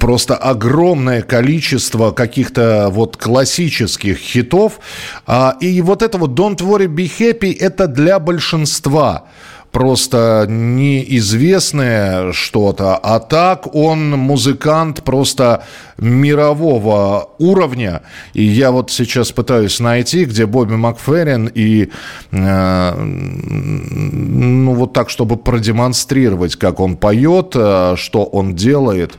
просто 0.00 0.36
огромное 0.36 1.22
количество 1.22 2.12
каких-то 2.12 2.88
вот 2.90 3.16
классических 3.16 4.18
хитов. 4.18 4.80
А, 5.26 5.56
и 5.60 5.80
вот 5.82 6.02
это 6.02 6.18
вот 6.18 6.30
Don't 6.30 6.58
Worry, 6.58 6.86
Be 6.86 7.10
Happy, 7.18 7.56
это 7.58 7.86
для 7.86 8.18
большинства 8.18 9.24
просто 9.72 10.46
неизвестное 10.48 12.32
что-то, 12.32 12.96
а 12.96 13.20
так 13.20 13.74
он 13.74 14.10
музыкант 14.10 15.02
просто 15.02 15.64
мирового 15.98 17.30
уровня. 17.38 18.02
И 18.34 18.42
я 18.42 18.70
вот 18.70 18.90
сейчас 18.90 19.32
пытаюсь 19.32 19.80
найти, 19.80 20.24
где 20.24 20.46
Бобби 20.46 20.74
Макферрин 20.74 21.50
и 21.54 21.90
э, 22.30 22.94
ну 22.94 24.74
вот 24.74 24.92
так, 24.92 25.10
чтобы 25.10 25.36
продемонстрировать, 25.36 26.56
как 26.56 26.80
он 26.80 26.96
поет, 26.96 27.52
э, 27.54 27.94
что 27.96 28.24
он 28.24 28.54
делает. 28.54 29.18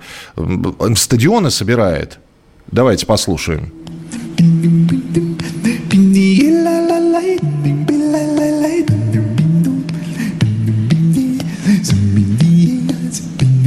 Стадионы 0.95 1.51
собирает. 1.51 2.19
Давайте 2.71 3.05
послушаем. 3.05 3.71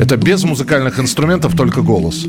Это 0.02 0.16
без 0.16 0.42
музыкальных 0.42 0.99
инструментов, 0.99 1.54
только 1.56 1.80
голос. 1.80 2.26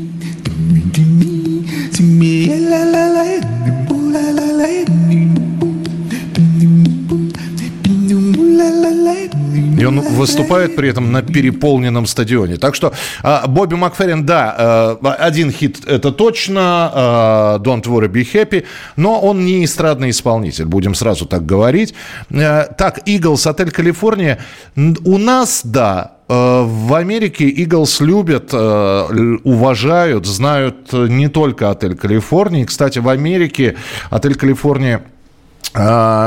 И 9.76 9.84
он 9.84 10.00
выступает 10.00 10.76
при 10.76 10.88
этом 10.88 11.10
на 11.10 11.22
переполненном 11.22 12.06
стадионе. 12.06 12.58
Так 12.58 12.76
что 12.76 12.92
а, 13.24 13.48
Бобби 13.48 13.74
Макферрин, 13.74 14.24
да, 14.24 14.98
э, 15.02 15.08
один 15.18 15.50
хит 15.50 15.84
это 15.84 16.12
точно, 16.12 17.58
э, 17.60 17.68
Don't 17.68 17.82
Worry 17.82 18.08
Be 18.08 18.24
Happy, 18.32 18.64
но 18.94 19.20
он 19.20 19.44
не 19.44 19.64
эстрадный 19.64 20.10
исполнитель, 20.10 20.66
будем 20.66 20.94
сразу 20.94 21.26
так 21.26 21.44
говорить. 21.44 21.92
Э, 22.30 22.66
так, 22.78 23.00
Eagles, 23.08 23.50
Отель 23.50 23.72
Калифорния. 23.72 24.38
У 24.76 25.18
нас, 25.18 25.62
да, 25.64 26.13
в 26.28 26.94
Америке 26.94 27.50
Eagles 27.50 28.04
любят, 28.04 28.54
уважают, 29.44 30.26
знают 30.26 30.92
не 30.92 31.28
только 31.28 31.70
отель 31.70 31.94
Калифорния. 31.96 32.64
Кстати, 32.64 32.98
в 32.98 33.08
Америке 33.08 33.76
отель 34.10 34.34
Калифорния 34.34 35.02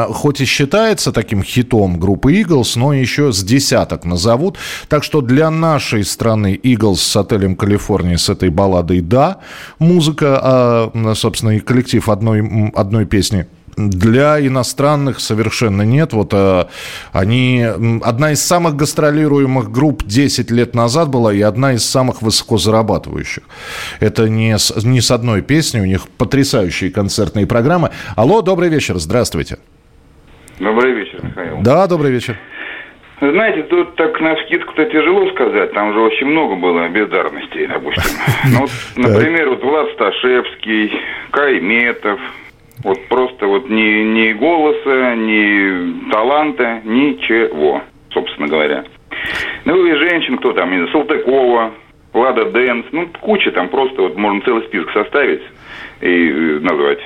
хоть 0.10 0.42
и 0.42 0.46
считается 0.46 1.14
таким 1.14 1.42
хитом 1.42 2.00
группы 2.00 2.34
Eagles, 2.34 2.74
но 2.76 2.92
еще 2.94 3.32
с 3.32 3.42
десяток 3.44 4.04
назовут. 4.04 4.58
Так 4.90 5.06
что 5.06 5.22
для 5.22 5.50
нашей 5.50 6.04
страны 6.04 6.60
Eagles 6.62 6.98
с 6.98 7.16
отелем 7.16 7.56
Калифорния 7.56 8.18
с 8.18 8.28
этой 8.28 8.50
балладой 8.50 9.00
«да». 9.00 9.38
Музыка, 9.80 10.40
а, 10.44 11.14
собственно, 11.16 11.52
и 11.52 11.60
коллектив 11.60 12.10
одной, 12.10 12.72
одной 12.76 13.06
песни 13.06 13.48
для 13.78 14.46
иностранных 14.46 15.20
совершенно 15.20 15.84
нет. 15.84 16.14
Вот 16.14 16.34
а, 16.34 16.70
они... 17.14 17.66
Одна 18.04 18.32
из 18.32 18.44
самых 18.44 18.76
гастролируемых 18.76 19.72
групп 19.72 20.04
10 20.04 20.52
лет 20.52 20.74
назад 20.76 21.10
была 21.10 21.34
и 21.34 21.42
одна 21.42 21.74
из 21.74 21.86
самых 21.86 22.22
высоко 22.22 22.58
зарабатывающих. 22.58 23.44
Это 24.00 24.28
не 24.28 24.58
с, 24.58 24.84
не 24.84 25.02
с 25.02 25.12
одной 25.12 25.42
песней, 25.44 25.82
у 25.82 25.86
них 25.86 26.10
потрясающие 26.18 26.92
концертные 26.92 27.46
программы. 27.46 27.92
Алло, 28.16 28.42
добрый 28.42 28.70
вечер, 28.70 28.96
здравствуйте. 28.96 29.58
Добрый 30.60 30.94
вечер, 30.94 31.20
Михаил. 31.24 31.60
Да, 31.62 31.86
добрый 31.88 32.12
вечер. 32.12 32.36
Знаете, 33.20 33.64
тут 33.64 33.96
так 33.96 34.20
на 34.22 34.36
скидку-то 34.44 34.86
тяжело 34.86 35.30
сказать, 35.32 35.74
там 35.74 35.94
же 35.94 36.00
очень 36.00 36.28
много 36.28 36.56
было 36.56 36.88
бездарностей, 36.88 37.68
допустим. 37.68 38.04
Ну, 38.52 38.60
вот, 38.62 38.72
например, 38.96 39.50
вот 39.50 39.64
Влад 39.64 39.88
Сташевский, 39.94 40.92
Кайметов, 41.32 42.20
вот 42.84 43.08
просто 43.08 43.48
вот 43.48 43.70
ни, 43.70 44.04
ни 44.04 44.34
голоса, 44.34 45.16
ни 45.16 46.12
таланта, 46.12 46.82
ничего, 46.84 47.82
собственно 48.12 48.48
говоря. 48.48 48.84
Ну 49.66 49.86
и 49.86 49.96
женщин, 49.96 50.38
кто 50.38 50.54
там, 50.54 50.88
Салтыкова, 50.92 51.74
Лада 52.14 52.46
Дэнс, 52.52 52.86
ну 52.92 53.08
куча 53.22 53.52
там 53.52 53.70
просто, 53.70 54.02
вот 54.02 54.18
можно 54.18 54.42
целый 54.42 54.64
список 54.64 54.92
составить 54.92 55.42
и 56.02 56.60
назвать. 56.62 57.00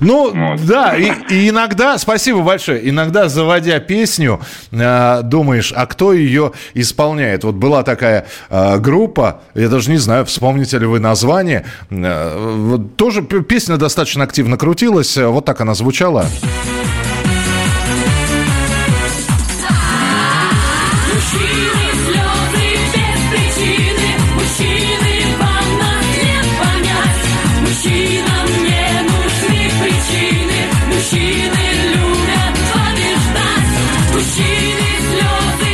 Ну, 0.00 0.32
вот. 0.34 0.66
да, 0.66 0.96
и, 0.96 1.12
и 1.28 1.48
иногда, 1.50 1.98
спасибо 1.98 2.40
большое, 2.42 2.88
иногда, 2.88 3.28
заводя 3.28 3.78
песню, 3.80 4.40
э, 4.72 5.20
думаешь, 5.22 5.72
а 5.76 5.86
кто 5.86 6.12
ее 6.12 6.52
исполняет? 6.74 7.44
Вот 7.44 7.54
была 7.54 7.82
такая 7.82 8.26
э, 8.48 8.78
группа, 8.78 9.42
я 9.54 9.68
даже 9.68 9.90
не 9.90 9.98
знаю, 9.98 10.24
вспомните 10.24 10.78
ли 10.78 10.86
вы 10.86 11.00
название, 11.00 11.64
э, 11.90 12.78
тоже 12.96 13.22
песня 13.22 13.76
достаточно 13.76 14.24
активно 14.24 14.56
крутилась, 14.56 15.16
вот 15.16 15.44
так 15.44 15.60
она 15.60 15.74
звучала. 15.74 16.26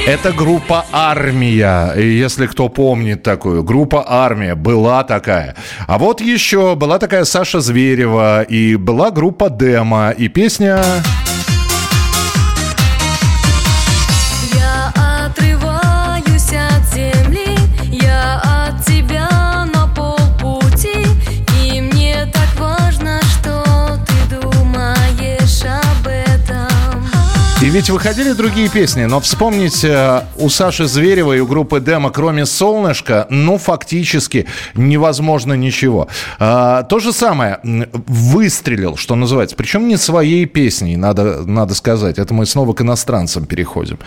Это 0.06 0.32
группа 0.32 0.84
«Армия». 0.92 1.92
Если 1.96 2.46
кто 2.46 2.68
помнит 2.68 3.25
такую, 3.25 3.64
группа 3.64 4.04
«Армия» 4.06 4.54
была 4.54 5.02
такая. 5.02 5.56
А 5.88 5.98
вот 5.98 6.20
еще 6.20 6.76
была 6.76 7.00
такая 7.00 7.25
Саша 7.25 7.58
Зверева, 7.58 8.42
и 8.42 8.76
была 8.76 9.10
группа 9.10 9.50
«Демо», 9.50 10.10
и 10.10 10.28
песня... 10.28 10.80
И 27.66 27.68
ведь 27.68 27.90
выходили 27.90 28.30
другие 28.30 28.68
песни, 28.68 29.06
но 29.06 29.18
вспомнить 29.18 29.82
э, 29.82 30.23
у 30.37 30.49
Саши 30.49 30.87
Зверевой 30.87 31.38
и 31.38 31.40
у 31.40 31.49
группы 31.49 31.80
Демо, 31.80 32.11
кроме 32.11 32.46
«Солнышко», 32.46 33.26
ну, 33.28 33.58
фактически 33.58 34.46
невозможно 34.76 35.54
ничего. 35.54 36.06
А, 36.38 36.85
то 36.85 37.00
же 37.00 37.12
самое, 37.12 37.58
выстрелил, 38.06 38.96
что 38.96 39.16
называется, 39.16 39.56
причем 39.56 39.88
не 39.88 39.96
своей 39.96 40.46
песней, 40.46 40.96
надо, 40.96 41.42
надо 41.44 41.75
сказать. 41.75 42.20
Это 42.20 42.32
мы 42.32 42.46
снова 42.46 42.73
к 42.73 42.82
иностранцам 42.82 43.46
переходим. 43.46 43.99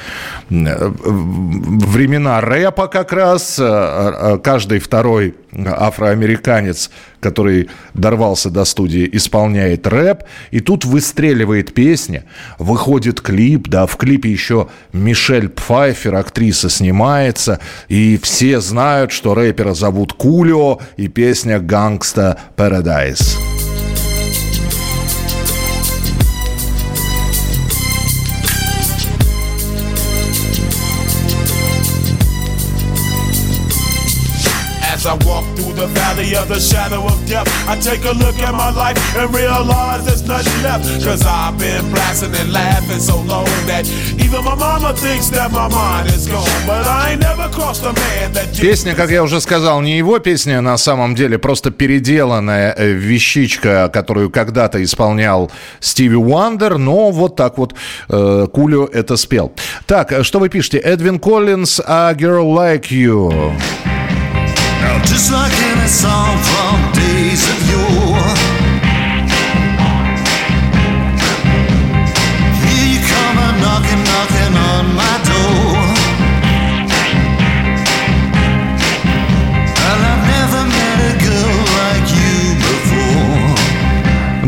Э, 0.49 0.93
времена 1.03 2.39
рэпа 2.39 2.87
как 2.87 3.11
раз, 3.11 3.57
э, 3.59 4.39
каждый 4.41 4.79
второй 4.79 5.35
афроамериканец, 5.53 6.89
который 7.19 7.69
дорвался 7.93 8.49
до 8.49 8.65
студии, 8.65 9.09
исполняет 9.13 9.87
рэп, 9.87 10.23
и 10.51 10.59
тут 10.59 10.85
выстреливает 10.85 11.73
песня, 11.73 12.25
выходит 12.57 13.21
клип, 13.21 13.67
да, 13.67 13.85
в 13.85 13.97
клипе 13.97 14.31
еще 14.31 14.69
Мишель 14.93 15.49
Пфайфер, 15.49 16.15
актриса, 16.15 16.69
снимается, 16.69 17.59
и 17.87 18.19
все 18.21 18.59
знают, 18.61 19.11
что 19.11 19.33
рэпера 19.33 19.73
зовут 19.73 20.13
Кулио, 20.13 20.79
и 20.97 21.07
песня 21.07 21.59
«Гангста 21.59 22.37
Paradise». 22.55 23.78
As 34.99 35.05
I 35.05 35.13
walk 35.25 35.45
through 35.55 35.75
the 35.79 35.87
valley 35.87 36.35
of 36.35 36.49
the 36.49 36.59
shadow 36.59 37.05
of 37.05 37.25
death, 37.25 37.47
I 37.69 37.79
take 37.79 38.03
a 38.03 38.11
look 38.11 38.37
at 38.39 38.51
my 38.51 38.69
life 38.69 38.97
and 39.15 39.33
realize 39.33 40.03
there's 40.03 40.27
nothing 40.27 40.61
left. 40.61 40.83
Cause 41.05 41.23
I've 41.25 41.57
been 41.57 41.89
blasting 41.89 42.35
and 42.35 42.51
laughing 42.51 42.99
so 42.99 43.21
long 43.21 43.47
that 43.67 43.87
even 44.19 44.43
my 44.43 44.55
mama 44.55 44.93
thinks 44.93 45.29
that 45.29 45.53
my 45.53 45.69
mind 45.69 46.09
is 46.09 46.27
gone. 46.27 46.43
But 46.67 46.85
I 46.85 47.11
ain't 47.11 47.21
never 47.21 47.47
crossed 47.47 47.85
a 47.85 47.93
man 47.93 48.33
that... 48.33 48.59
Песня, 48.59 48.93
как 48.93 49.09
я 49.09 49.23
уже 49.23 49.39
сказал, 49.39 49.79
не 49.79 49.97
его 49.97 50.19
песня 50.19 50.59
на 50.59 50.77
самом 50.77 51.15
деле, 51.15 51.37
просто 51.37 51.71
переделанная 51.71 52.75
э, 52.77 52.91
вещичка, 52.91 53.89
которую 53.93 54.29
когда-то 54.29 54.83
исполнял 54.83 55.49
Стиви 55.79 56.17
Уандер, 56.17 56.77
но 56.77 57.11
вот 57.11 57.37
так 57.37 57.57
вот 57.57 57.73
э, 58.09 58.47
Кулио 58.51 58.85
это 58.87 59.15
спел. 59.15 59.53
Так, 59.85 60.11
э, 60.11 60.23
что 60.23 60.39
вы 60.39 60.49
пишете? 60.49 60.77
Эдвин 60.77 61.19
Коллинс, 61.19 61.79
A 61.87 62.11
Girl 62.11 62.53
Like 62.53 62.89
You. 62.89 63.53
Just 65.05 65.31
like 65.31 65.53
in 65.71 65.79
a 65.79 65.87
song 65.87 66.37
from 66.37 66.88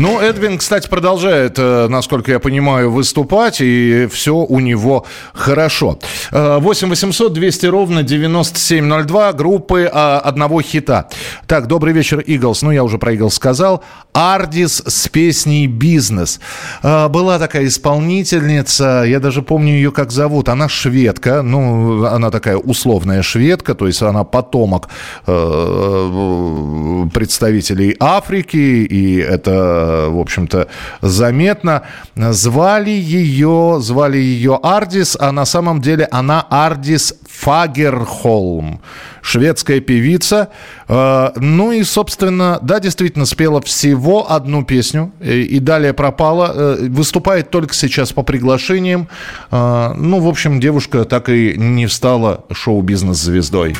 Ну, 0.02 0.18
Эдвин, 0.18 0.58
кстати, 0.58 0.88
продолжает, 0.88 1.60
э, 1.60 1.86
насколько 1.86 2.32
я 2.32 2.40
понимаю, 2.40 2.90
выступать, 2.90 3.60
и 3.60 4.08
все 4.10 4.34
у 4.34 4.58
него 4.58 5.06
хорошо. 5.32 6.00
8 6.32 6.88
800 6.88 7.32
200 7.32 7.66
ровно 7.66 8.02
9702, 8.02 9.32
группы 9.32 9.88
а, 9.92 10.18
одного 10.18 10.60
хита. 10.60 11.08
Так, 11.46 11.68
добрый 11.68 11.92
вечер, 11.92 12.18
Иглс. 12.18 12.62
Ну, 12.62 12.72
я 12.72 12.82
уже 12.82 12.98
про 12.98 13.12
Иглс 13.12 13.34
сказал. 13.34 13.84
Ардис 14.12 14.82
с 14.86 15.08
песней 15.08 15.66
«Бизнес». 15.66 16.40
Э, 16.82 17.08
была 17.08 17.38
такая 17.38 17.66
исполнительница, 17.66 19.04
я 19.06 19.20
даже 19.20 19.42
помню 19.42 19.72
ее, 19.72 19.90
как 19.90 20.10
зовут. 20.10 20.48
Она 20.48 20.68
шведка, 20.68 21.42
ну, 21.42 22.04
она 22.04 22.30
такая 22.30 22.56
условная 22.56 23.22
шведка, 23.22 23.74
то 23.74 23.86
есть 23.86 24.02
она 24.02 24.24
потомок 24.24 24.88
э, 25.26 27.08
представителей 27.12 27.96
Африки, 28.00 28.56
и 28.56 29.16
это 29.16 30.08
в 30.10 30.18
общем-то, 30.18 30.68
заметно. 31.00 31.82
Звали 32.16 32.90
ее, 32.90 33.78
звали 33.80 34.18
ее 34.18 34.58
Ардис, 34.62 35.16
а 35.18 35.32
на 35.32 35.44
самом 35.44 35.80
деле 35.80 36.08
она 36.10 36.46
Ардис 36.48 37.14
Фагерхолм, 37.40 38.80
шведская 39.20 39.80
певица. 39.80 40.50
Э, 40.88 41.30
ну 41.36 41.72
и, 41.72 41.82
собственно, 41.82 42.58
да, 42.62 42.78
действительно 42.80 43.26
спела 43.26 43.60
всего 43.60 44.30
одну 44.30 44.64
песню 44.64 45.12
и 45.20 45.58
далее 45.58 45.92
пропала. 45.92 46.52
Э, 46.54 46.88
выступает 46.88 47.50
только 47.50 47.74
сейчас 47.74 48.12
по 48.12 48.22
приглашениям. 48.22 49.08
Э, 49.50 49.92
ну, 49.96 50.20
в 50.20 50.28
общем, 50.28 50.60
девушка 50.60 51.04
так 51.04 51.28
и 51.28 51.54
не 51.56 51.88
стала 51.88 52.44
шоу-бизнес-звездой. 52.52 53.76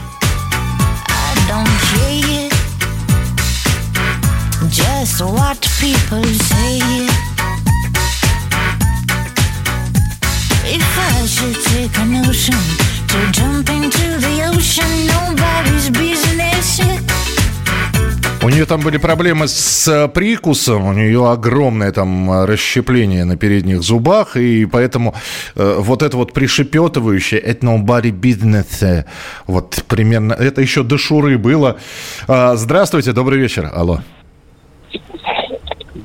what 5.21 5.61
people 5.81 6.25
say. 6.25 6.81
If 10.65 10.99
I 10.99 11.27
should 11.27 11.63
take 11.65 11.97
a 11.99 12.05
notion 12.05 12.55
to 12.55 12.61
jump 12.63 12.73
into 12.73 12.73
the 12.73 12.89
ocean. 12.89 12.92
У 18.45 18.49
нее 18.49 18.67
там 18.67 18.81
были 18.81 18.97
проблемы 18.97 19.47
с 19.47 20.09
прикусом, 20.15 20.87
у 20.87 20.93
нее 20.93 21.31
огромное 21.31 21.93
там 21.93 22.45
расщепление 22.45 23.25
на 23.25 23.37
передних 23.37 23.83
зубах, 23.83 24.37
и 24.37 24.65
поэтому 24.67 25.15
э, 25.55 25.77
вот 25.79 26.03
это 26.03 26.17
вот 26.17 26.33
пришепетывающее 26.33 27.39
«это 27.39 27.67
nobody 27.67 28.11
business», 28.11 29.05
вот 29.47 29.85
примерно, 29.87 30.33
это 30.33 30.61
еще 30.61 30.83
до 30.83 30.99
Шуры 30.99 31.39
было. 31.39 31.77
А, 32.27 32.57
здравствуйте, 32.57 33.13
добрый 33.13 33.39
вечер, 33.39 33.71
алло. 33.73 34.01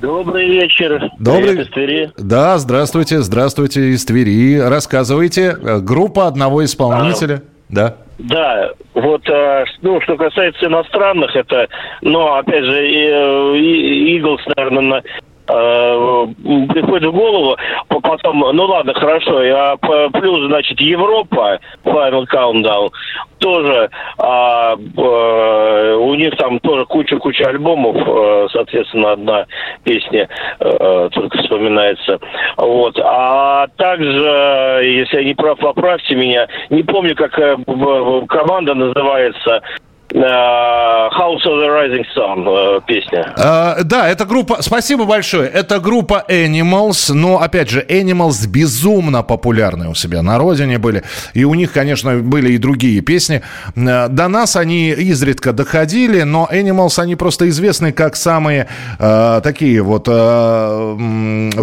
Добрый 0.01 0.47
вечер. 0.47 1.09
Добрый. 1.19 1.49
Привет 1.49 1.67
из 1.67 1.73
Твери. 1.73 2.11
Да, 2.17 2.57
здравствуйте, 2.57 3.19
здравствуйте 3.21 3.89
из 3.89 4.05
Твери. 4.05 4.59
Рассказывайте. 4.59 5.57
Э, 5.61 5.79
группа 5.79 6.27
одного 6.27 6.63
исполнителя. 6.63 7.35
А, 7.37 7.41
да. 7.69 7.95
Да, 8.19 8.71
вот, 8.93 9.27
э, 9.27 9.65
ну, 9.81 9.99
что 10.01 10.15
касается 10.15 10.65
иностранных, 10.65 11.35
это, 11.35 11.67
ну, 12.01 12.33
опять 12.33 12.63
же, 12.63 12.87
Иглс, 14.15 14.41
наверное, 14.55 15.03
приходит 15.47 17.09
в 17.09 17.13
голову, 17.13 17.57
потом, 17.87 18.39
ну 18.39 18.65
ладно, 18.65 18.93
хорошо, 18.93 19.39
а 19.39 19.77
плюс, 20.09 20.47
значит, 20.47 20.79
Европа, 20.81 21.59
Final 21.85 22.25
Countdown, 22.31 22.89
тоже, 23.39 23.89
а, 24.17 24.75
а, 24.97 25.95
у 25.97 26.15
них 26.15 26.35
там 26.37 26.59
тоже 26.59 26.85
куча-куча 26.85 27.45
альбомов, 27.47 27.95
а, 28.05 28.47
соответственно, 28.51 29.11
одна 29.13 29.45
песня 29.83 30.27
а, 30.59 31.09
только 31.09 31.37
вспоминается. 31.37 32.19
Вот. 32.57 32.99
А 33.03 33.67
также, 33.77 34.81
если 34.83 35.17
я 35.17 35.23
не 35.23 35.33
прав, 35.33 35.59
поправьте 35.59 36.15
меня, 36.15 36.47
не 36.69 36.83
помню, 36.83 37.15
как 37.15 37.31
команда 37.33 38.73
называется, 38.73 39.61
House 40.13 41.43
of 41.45 41.59
the 41.59 41.67
Rising 41.67 42.05
Sun 42.15 42.45
э, 42.47 42.81
песня. 42.87 43.33
А, 43.37 43.77
да, 43.83 44.07
это 44.07 44.25
группа... 44.25 44.61
Спасибо 44.61 45.05
большое. 45.05 45.49
Это 45.49 45.79
группа 45.79 46.23
Animals. 46.29 47.13
Но, 47.13 47.41
опять 47.41 47.69
же, 47.69 47.81
Animals 47.81 48.47
безумно 48.47 49.21
популярны 49.21 49.89
у 49.89 49.95
себя 49.95 50.21
на 50.21 50.37
родине 50.37 50.77
были. 50.77 51.03
И 51.33 51.43
у 51.43 51.53
них, 51.55 51.73
конечно, 51.73 52.17
были 52.19 52.53
и 52.53 52.57
другие 52.57 53.01
песни. 53.01 53.41
Э, 53.75 54.07
до 54.07 54.29
нас 54.29 54.55
они 54.55 54.91
изредка 54.91 55.51
доходили, 55.51 56.21
но 56.21 56.47
Animals, 56.49 57.01
они 57.01 57.17
просто 57.17 57.49
известны 57.49 57.91
как 57.91 58.15
самые 58.15 58.67
э, 58.99 59.41
такие 59.43 59.81
вот 59.81 60.07
э, 60.07 60.11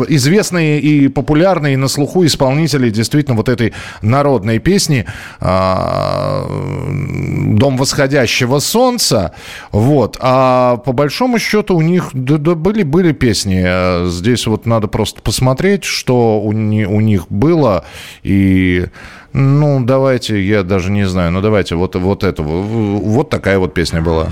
известные 0.09 0.81
и 0.81 1.09
популярные 1.09 1.79
на 1.79 1.89
слуху 1.89 2.27
исполнители 2.27 2.91
действительно 2.91 3.37
вот 3.37 3.49
этой 3.49 3.73
народной 4.03 4.59
песни 4.59 5.07
э, 5.41 6.43
«Дом 7.57 7.79
восходящий» 7.79 8.34
восходящего 8.35 8.59
солнца. 8.59 9.33
Вот. 9.73 10.17
А 10.21 10.77
по 10.79 10.93
большому 10.93 11.39
счету 11.39 11.77
у 11.77 11.83
них 11.83 12.11
да, 12.13 12.37
да, 12.39 12.55
были, 12.55 12.83
были 12.83 13.13
песни. 13.13 14.09
Здесь 14.09 14.47
вот 14.47 14.67
надо 14.67 14.89
просто 14.89 15.21
посмотреть, 15.23 15.85
что 15.85 16.41
у, 16.41 16.53
не, 16.53 16.87
у 16.87 17.01
них 17.01 17.27
было. 17.29 17.85
И, 18.23 18.87
ну, 19.33 19.81
давайте, 19.85 20.41
я 20.43 20.63
даже 20.63 20.91
не 20.91 21.07
знаю, 21.07 21.33
ну, 21.33 21.41
давайте 21.41 21.77
вот, 21.77 21.97
вот 21.97 22.25
это. 22.25 22.43
Вот 22.43 23.31
такая 23.31 23.59
вот 23.59 23.75
песня 23.75 24.01
была. 24.01 24.29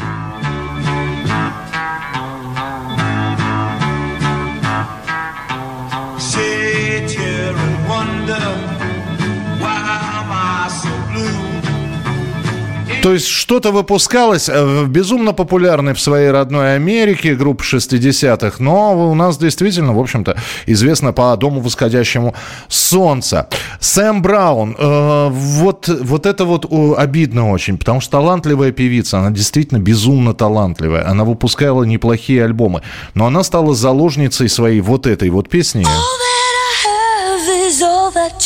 То 13.02 13.12
есть 13.12 13.26
что-то 13.26 13.72
выпускалось 13.72 14.48
э, 14.48 14.84
безумно 14.86 15.32
популярной 15.32 15.92
в 15.92 16.00
своей 16.00 16.30
родной 16.30 16.76
Америке, 16.76 17.34
группа 17.34 17.64
60-х, 17.64 18.62
но 18.62 19.10
у 19.10 19.14
нас 19.16 19.38
действительно, 19.38 19.92
в 19.92 19.98
общем-то, 19.98 20.36
известно 20.66 21.12
по 21.12 21.36
Дому 21.36 21.60
восходящему 21.60 22.32
солнца. 22.68 23.48
Сэм 23.80 24.22
Браун, 24.22 24.76
э, 24.78 25.28
вот, 25.30 25.88
вот 25.88 26.26
это 26.26 26.44
вот 26.44 26.72
обидно 26.96 27.50
очень, 27.50 27.76
потому 27.76 28.00
что 28.00 28.12
талантливая 28.12 28.70
певица, 28.70 29.18
она 29.18 29.30
действительно 29.30 29.78
безумно 29.78 30.32
талантливая, 30.32 31.04
она 31.08 31.24
выпускала 31.24 31.82
неплохие 31.82 32.44
альбомы, 32.44 32.82
но 33.14 33.26
она 33.26 33.42
стала 33.42 33.74
заложницей 33.74 34.48
своей 34.48 34.80
вот 34.80 35.08
этой 35.08 35.28
вот 35.30 35.48
песни. 35.48 35.84
All 37.82 38.12
that 38.14 38.38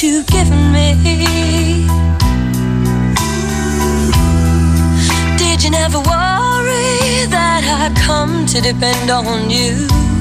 you 5.67 5.73
never 5.73 5.99
worry 5.99 7.27
that 7.27 7.63
I 7.67 7.93
come 8.07 8.47
to 8.47 8.61
depend 8.61 9.11
on 9.11 9.51
you? 9.51 10.16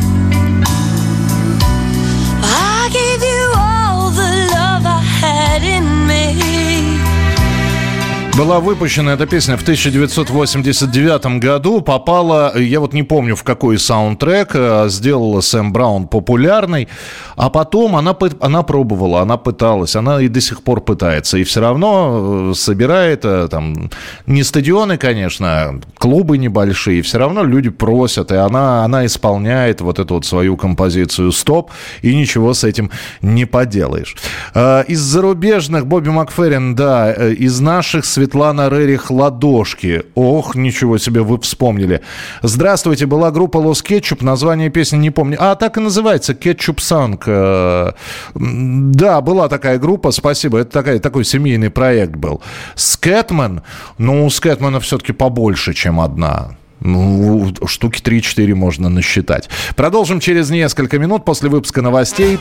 Была 8.37 8.59
выпущена 8.59 9.13
эта 9.13 9.27
песня 9.27 9.55
в 9.55 9.61
1989 9.61 11.39
году, 11.39 11.79
попала, 11.79 12.57
я 12.57 12.81
вот 12.81 12.91
не 12.91 13.03
помню 13.03 13.33
в 13.33 13.43
какой 13.43 13.79
саундтрек, 13.79 14.49
э, 14.53 14.89
сделала 14.89 15.39
Сэм 15.39 15.71
Браун 15.71 16.09
популярной, 16.09 16.89
а 17.37 17.49
потом 17.49 17.95
она, 17.95 18.13
она 18.41 18.63
пробовала, 18.63 19.21
она 19.21 19.37
пыталась, 19.37 19.95
она 19.95 20.19
и 20.21 20.27
до 20.27 20.41
сих 20.41 20.63
пор 20.63 20.81
пытается, 20.81 21.37
и 21.37 21.45
все 21.45 21.61
равно 21.61 22.51
э, 22.51 22.53
собирает, 22.55 23.23
э, 23.23 23.47
там, 23.49 23.89
не 24.25 24.43
стадионы, 24.43 24.97
конечно, 24.97 25.79
клубы 25.97 26.37
небольшие, 26.37 27.03
все 27.03 27.19
равно 27.19 27.41
люди 27.41 27.69
просят, 27.69 28.33
и 28.33 28.35
она, 28.35 28.83
она 28.83 29.05
исполняет 29.05 29.79
вот 29.79 29.97
эту 29.97 30.15
вот 30.15 30.25
свою 30.25 30.57
композицию 30.57 31.31
«Стоп», 31.31 31.71
и 32.01 32.13
ничего 32.13 32.53
с 32.53 32.65
этим 32.65 32.91
не 33.21 33.45
поделаешь. 33.45 34.17
Из 34.53 34.99
зарубежных 34.99 35.87
Бобби 35.87 36.09
Макферрин, 36.09 36.75
да, 36.75 37.13
из 37.13 37.61
наших 37.61 38.03
светлых 38.03 38.24
Светлана 38.25 38.69
Рерих 38.69 39.11
«Ладошки». 39.11 40.01
Ох, 40.15 40.55
ничего 40.55 40.97
себе, 40.97 41.21
вы 41.21 41.39
вспомнили. 41.39 42.01
Здравствуйте, 42.41 43.05
была 43.05 43.29
группа 43.29 43.57
Лос 43.57 43.83
Кетчуп, 43.83 44.23
название 44.23 44.71
песни 44.71 44.97
не 44.97 45.11
помню. 45.11 45.37
А, 45.39 45.53
так 45.53 45.77
и 45.77 45.79
называется, 45.79 46.33
Кетчуп 46.33 46.81
Санг. 46.81 47.25
Э, 47.27 47.91
да, 48.33 49.21
была 49.21 49.47
такая 49.47 49.77
группа, 49.77 50.09
спасибо, 50.09 50.57
это 50.57 50.71
такая, 50.71 50.99
такой 50.99 51.23
семейный 51.23 51.69
проект 51.69 52.15
был. 52.15 52.41
Скэтмен, 52.73 53.61
ну, 53.99 54.25
у 54.25 54.29
Скэтмена 54.31 54.79
все-таки 54.79 55.13
побольше, 55.13 55.75
чем 55.75 55.99
одна. 55.99 56.57
Ну, 56.79 57.53
штуки 57.67 58.01
3-4 58.01 58.55
можно 58.55 58.89
насчитать. 58.89 59.49
Продолжим 59.75 60.19
через 60.19 60.49
несколько 60.49 60.97
минут 60.97 61.25
после 61.25 61.49
выпуска 61.49 61.83
новостей. 61.83 62.39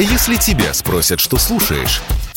Если 0.00 0.34
тебя 0.34 0.74
спросят, 0.74 1.20
что 1.20 1.36
слушаешь, 1.36 2.02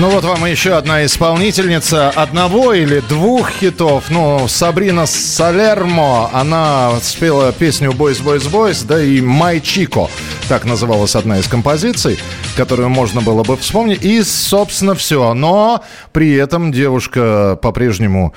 Ну 0.00 0.08
вот 0.08 0.24
вам 0.24 0.46
еще 0.46 0.76
одна 0.76 1.04
исполнительница 1.04 2.08
одного 2.08 2.72
или 2.72 3.00
двух 3.00 3.50
хитов. 3.50 4.04
Ну, 4.08 4.48
Сабрина 4.48 5.04
Салермо, 5.04 6.30
она 6.32 6.92
спела 7.02 7.52
песню 7.52 7.92
«Бойс, 7.92 8.20
бойс, 8.20 8.46
бойс», 8.46 8.80
да 8.80 8.98
и 8.98 9.20
«Май 9.20 9.60
Чико». 9.60 10.08
Так 10.48 10.64
называлась 10.64 11.16
одна 11.16 11.38
из 11.38 11.48
композиций, 11.48 12.18
которую 12.56 12.88
можно 12.88 13.20
было 13.20 13.44
бы 13.44 13.58
вспомнить. 13.58 14.02
И, 14.02 14.22
собственно, 14.22 14.94
все. 14.94 15.34
Но 15.34 15.84
при 16.12 16.32
этом 16.32 16.72
девушка 16.72 17.58
по-прежнему... 17.60 18.32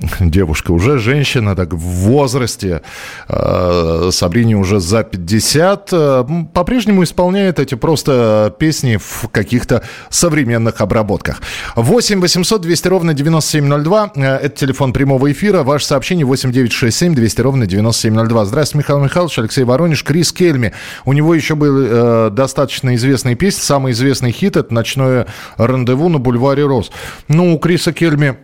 Девушка 0.20 0.72
уже 0.72 0.98
женщина, 0.98 1.56
так 1.56 1.74
в 1.74 1.78
возрасте. 1.78 2.82
Э, 3.28 4.10
Сабрине 4.12 4.56
уже 4.56 4.80
за 4.80 5.04
50. 5.04 5.88
Э, 5.92 6.24
по-прежнему 6.54 7.02
исполняет 7.02 7.58
эти 7.58 7.74
просто 7.74 8.54
песни 8.58 8.96
в 8.96 9.28
каких-то 9.30 9.82
современных 10.10 10.80
обработках 10.80 11.08
разработках. 11.08 11.40
8 11.76 12.20
800 12.20 12.60
200 12.60 12.88
ровно 12.88 13.14
9702. 13.14 14.12
Э, 14.16 14.36
это 14.36 14.56
телефон 14.56 14.92
прямого 14.92 15.30
эфира. 15.30 15.62
Ваше 15.62 15.86
сообщение 15.86 16.26
8 16.26 16.52
967 16.52 17.14
200 17.14 17.40
ровно 17.40 17.66
9702. 17.66 18.44
Здравствуйте, 18.44 18.78
Михаил 18.78 19.04
Михайлович, 19.04 19.38
Алексей 19.38 19.64
Воронеж, 19.64 20.04
Крис 20.04 20.32
Кельми. 20.32 20.72
У 21.04 21.12
него 21.12 21.34
еще 21.34 21.54
был 21.54 21.78
э, 21.78 22.30
достаточно 22.30 22.94
известный 22.94 23.34
песня. 23.34 23.62
Самый 23.62 23.92
известный 23.92 24.32
хит– 24.32 24.56
это 24.56 24.72
«Ночное 24.72 25.26
рандеву 25.56 26.08
на 26.08 26.18
бульваре 26.18 26.64
Рос». 26.66 26.90
Ну, 27.28 27.54
у 27.54 27.58
Криса 27.58 27.92
Кельми 27.92 28.36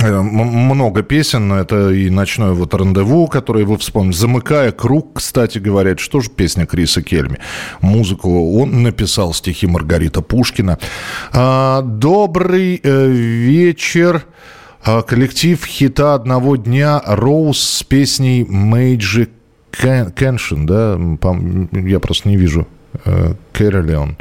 много 0.00 1.02
песен, 1.02 1.52
это 1.52 1.90
и 1.90 2.08
«Ночное 2.10 2.52
вот 2.52 2.74
рандеву», 2.74 3.26
которое 3.26 3.64
вы 3.64 3.76
вспомните. 3.78 4.18
«Замыкая 4.18 4.72
круг», 4.72 5.14
кстати 5.14 5.58
говоря, 5.58 5.96
что 5.96 6.20
же 6.20 6.30
песня 6.30 6.66
Криса 6.66 7.02
Кельми. 7.02 7.38
Музыку 7.80 8.58
он 8.60 8.82
написал, 8.82 9.34
стихи 9.34 9.66
Маргарита 9.66 10.22
Пушкина. 10.22 10.78
А, 11.32 11.82
«Добрый 11.82 12.80
э, 12.82 13.06
вечер». 13.08 14.24
А, 14.84 15.02
коллектив 15.02 15.64
хита 15.64 16.14
одного 16.14 16.56
дня 16.56 17.02
«Роуз» 17.04 17.58
с 17.58 17.82
песней 17.82 18.44
«Magic 18.44 19.30
Кеншин», 19.72 20.66
да? 20.66 20.98
Я 21.72 21.98
просто 22.00 22.28
не 22.28 22.36
вижу 22.36 22.66
Э, 22.66 22.77
Кэролион. 23.52 24.16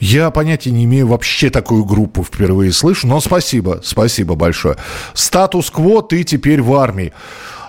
Я 0.00 0.30
понятия 0.30 0.70
не 0.70 0.84
имею, 0.84 1.06
вообще 1.08 1.50
такую 1.50 1.84
группу 1.84 2.22
впервые 2.22 2.72
слышу, 2.72 3.06
но 3.06 3.20
спасибо, 3.20 3.80
спасибо 3.82 4.34
большое. 4.34 4.76
Статус-кво, 5.14 6.02
ты 6.02 6.24
теперь 6.24 6.62
в 6.62 6.74
армии. 6.74 7.12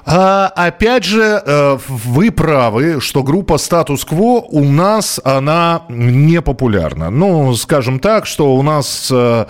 А, 0.06 0.52
опять 0.56 1.06
же, 1.06 1.42
э, 1.46 1.78
вы 1.88 2.30
правы, 2.32 3.00
что 3.00 3.24
группа 3.24 3.58
статус-кво 3.58 4.42
у 4.42 4.64
нас, 4.66 5.20
она 5.24 5.84
не 5.88 6.42
популярна. 6.42 7.10
Ну, 7.10 7.56
скажем 7.56 8.00
так, 8.00 8.26
что 8.26 8.54
у 8.56 8.62
нас, 8.64 9.10
э, 9.12 9.46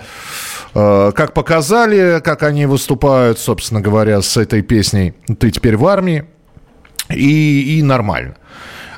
э, 0.74 1.12
как 1.14 1.34
показали, 1.34 2.20
как 2.20 2.44
они 2.44 2.66
выступают, 2.66 3.40
собственно 3.40 3.80
говоря, 3.80 4.22
с 4.22 4.36
этой 4.36 4.62
песней 4.62 5.14
«Ты 5.38 5.50
теперь 5.50 5.76
в 5.76 5.86
армии», 5.86 6.24
и, 7.10 7.78
и 7.78 7.82
нормально. 7.82 8.36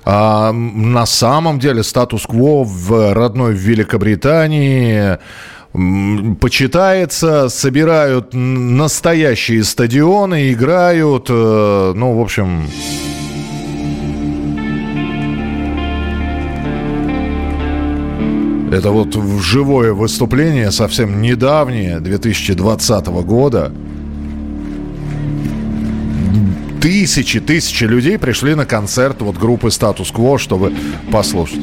А, 0.08 0.52
на 0.52 1.04
самом 1.04 1.58
деле 1.58 1.82
статус-кво 1.82 2.62
в 2.62 3.12
родной 3.12 3.54
Великобритании 3.54 5.18
почитается, 6.40 7.48
собирают 7.48 8.28
настоящие 8.32 9.64
стадионы, 9.64 10.52
играют, 10.52 11.26
э, 11.28 11.92
ну, 11.96 12.16
в 12.16 12.20
общем... 12.20 12.68
Это 18.70 18.90
вот 18.90 19.16
живое 19.42 19.92
выступление, 19.92 20.70
совсем 20.70 21.20
недавнее, 21.20 21.98
2020 21.98 23.06
года. 23.24 23.72
Тысячи, 26.86 27.40
тысячи 27.40 27.82
людей 27.82 28.16
пришли 28.16 28.54
на 28.54 28.64
концерт 28.64 29.20
вот 29.20 29.36
группы 29.36 29.72
«Статус-кво», 29.72 30.38
чтобы 30.38 30.72
послушать. 31.10 31.58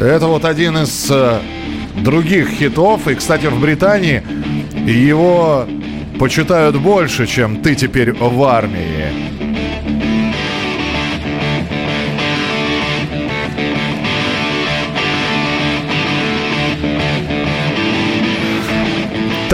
Это 0.00 0.26
вот 0.26 0.44
один 0.44 0.78
из 0.78 1.06
э, 1.12 1.38
других 1.94 2.48
хитов. 2.48 3.06
И, 3.06 3.14
кстати, 3.14 3.46
в 3.46 3.60
Британии 3.60 4.24
его 4.84 5.64
почитают 6.18 6.74
больше, 6.80 7.28
чем 7.28 7.62
«Ты 7.62 7.76
теперь 7.76 8.12
в 8.12 8.42
армии». 8.42 9.57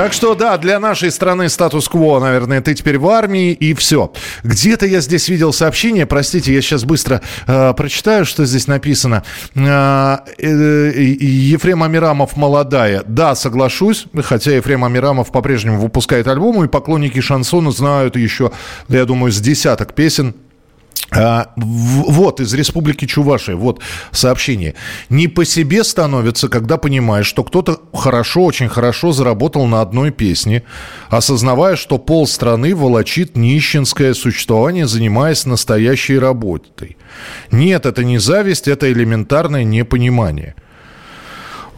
Так 0.05 0.13
что, 0.13 0.35
да, 0.35 0.59
для 0.59 0.79
нашей 0.81 1.11
страны 1.11 1.49
статус-кво, 1.49 2.21
наверное, 2.21 2.61
ты 2.61 2.75
теперь 2.75 2.99
в 2.99 3.09
армии 3.09 3.53
и 3.53 3.73
все. 3.73 4.13
Где-то 4.43 4.85
я 4.85 5.01
здесь 5.01 5.31
видел 5.31 5.51
сообщение, 5.51 6.05
простите, 6.05 6.53
я 6.53 6.61
сейчас 6.61 6.85
быстро 6.85 7.23
э, 7.47 7.73
прочитаю, 7.73 8.27
что 8.27 8.45
здесь 8.45 8.67
написано. 8.67 9.23
Э, 9.55 10.19
э, 10.37 10.93
Ефрем 10.95 11.83
Амирамов 11.83 12.37
«Молодая». 12.37 13.03
Да, 13.07 13.35
соглашусь, 13.35 14.05
хотя 14.25 14.51
Ефрем 14.51 14.85
Амирамов 14.85 15.33
по-прежнему 15.33 15.81
выпускает 15.81 16.29
альбомы, 16.29 16.67
и 16.67 16.69
поклонники 16.69 17.23
шансона 17.23 17.71
знают 17.71 18.17
еще, 18.17 18.53
я 18.91 19.07
думаю, 19.07 19.33
с 19.33 19.41
десяток 19.41 19.95
песен 19.95 20.35
а, 21.17 21.53
вот, 21.57 22.41
из 22.41 22.53
Республики 22.55 23.05
Чувашия, 23.05 23.55
вот 23.55 23.81
сообщение. 24.11 24.75
Не 25.09 25.29
по 25.29 25.45
себе 25.45 25.85
становится, 25.85 26.49
когда 26.49 26.77
понимаешь, 26.77 27.27
что 27.27 27.45
кто-то 27.45 27.81
хорошо, 27.93 28.45
очень 28.45 28.69
хорошо 28.69 29.13
заработал 29.13 29.67
на 29.67 29.81
одной 29.81 30.11
песне, 30.11 30.65
осознавая, 31.09 31.77
что 31.77 31.99
пол 31.99 32.27
страны 32.27 32.75
волочит 32.75 33.37
нищенское 33.37 34.15
существование, 34.15 34.87
занимаясь 34.87 35.47
настоящей 35.47 36.19
работой. 36.19 36.97
Нет, 37.53 37.87
это 37.87 38.03
не 38.03 38.19
зависть, 38.19 38.67
это 38.67 38.91
элементарное 38.91 39.63
непонимание. 39.63 40.57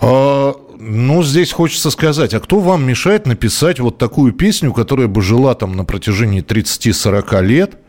А, 0.01 0.55
ну, 0.79 1.23
здесь 1.23 1.53
хочется 1.53 1.91
сказать, 1.91 2.33
а 2.33 2.41
кто 2.41 2.61
вам 2.61 2.87
мешает 2.87 3.27
написать 3.27 3.81
вот 3.81 3.99
такую 3.99 4.33
песню, 4.33 4.73
которая 4.73 5.09
бы 5.09 5.21
жила 5.21 5.55
там 5.55 5.77
на 5.77 5.85
протяжении 5.85 6.43
30-40 6.43 7.43
лет– 7.43 7.75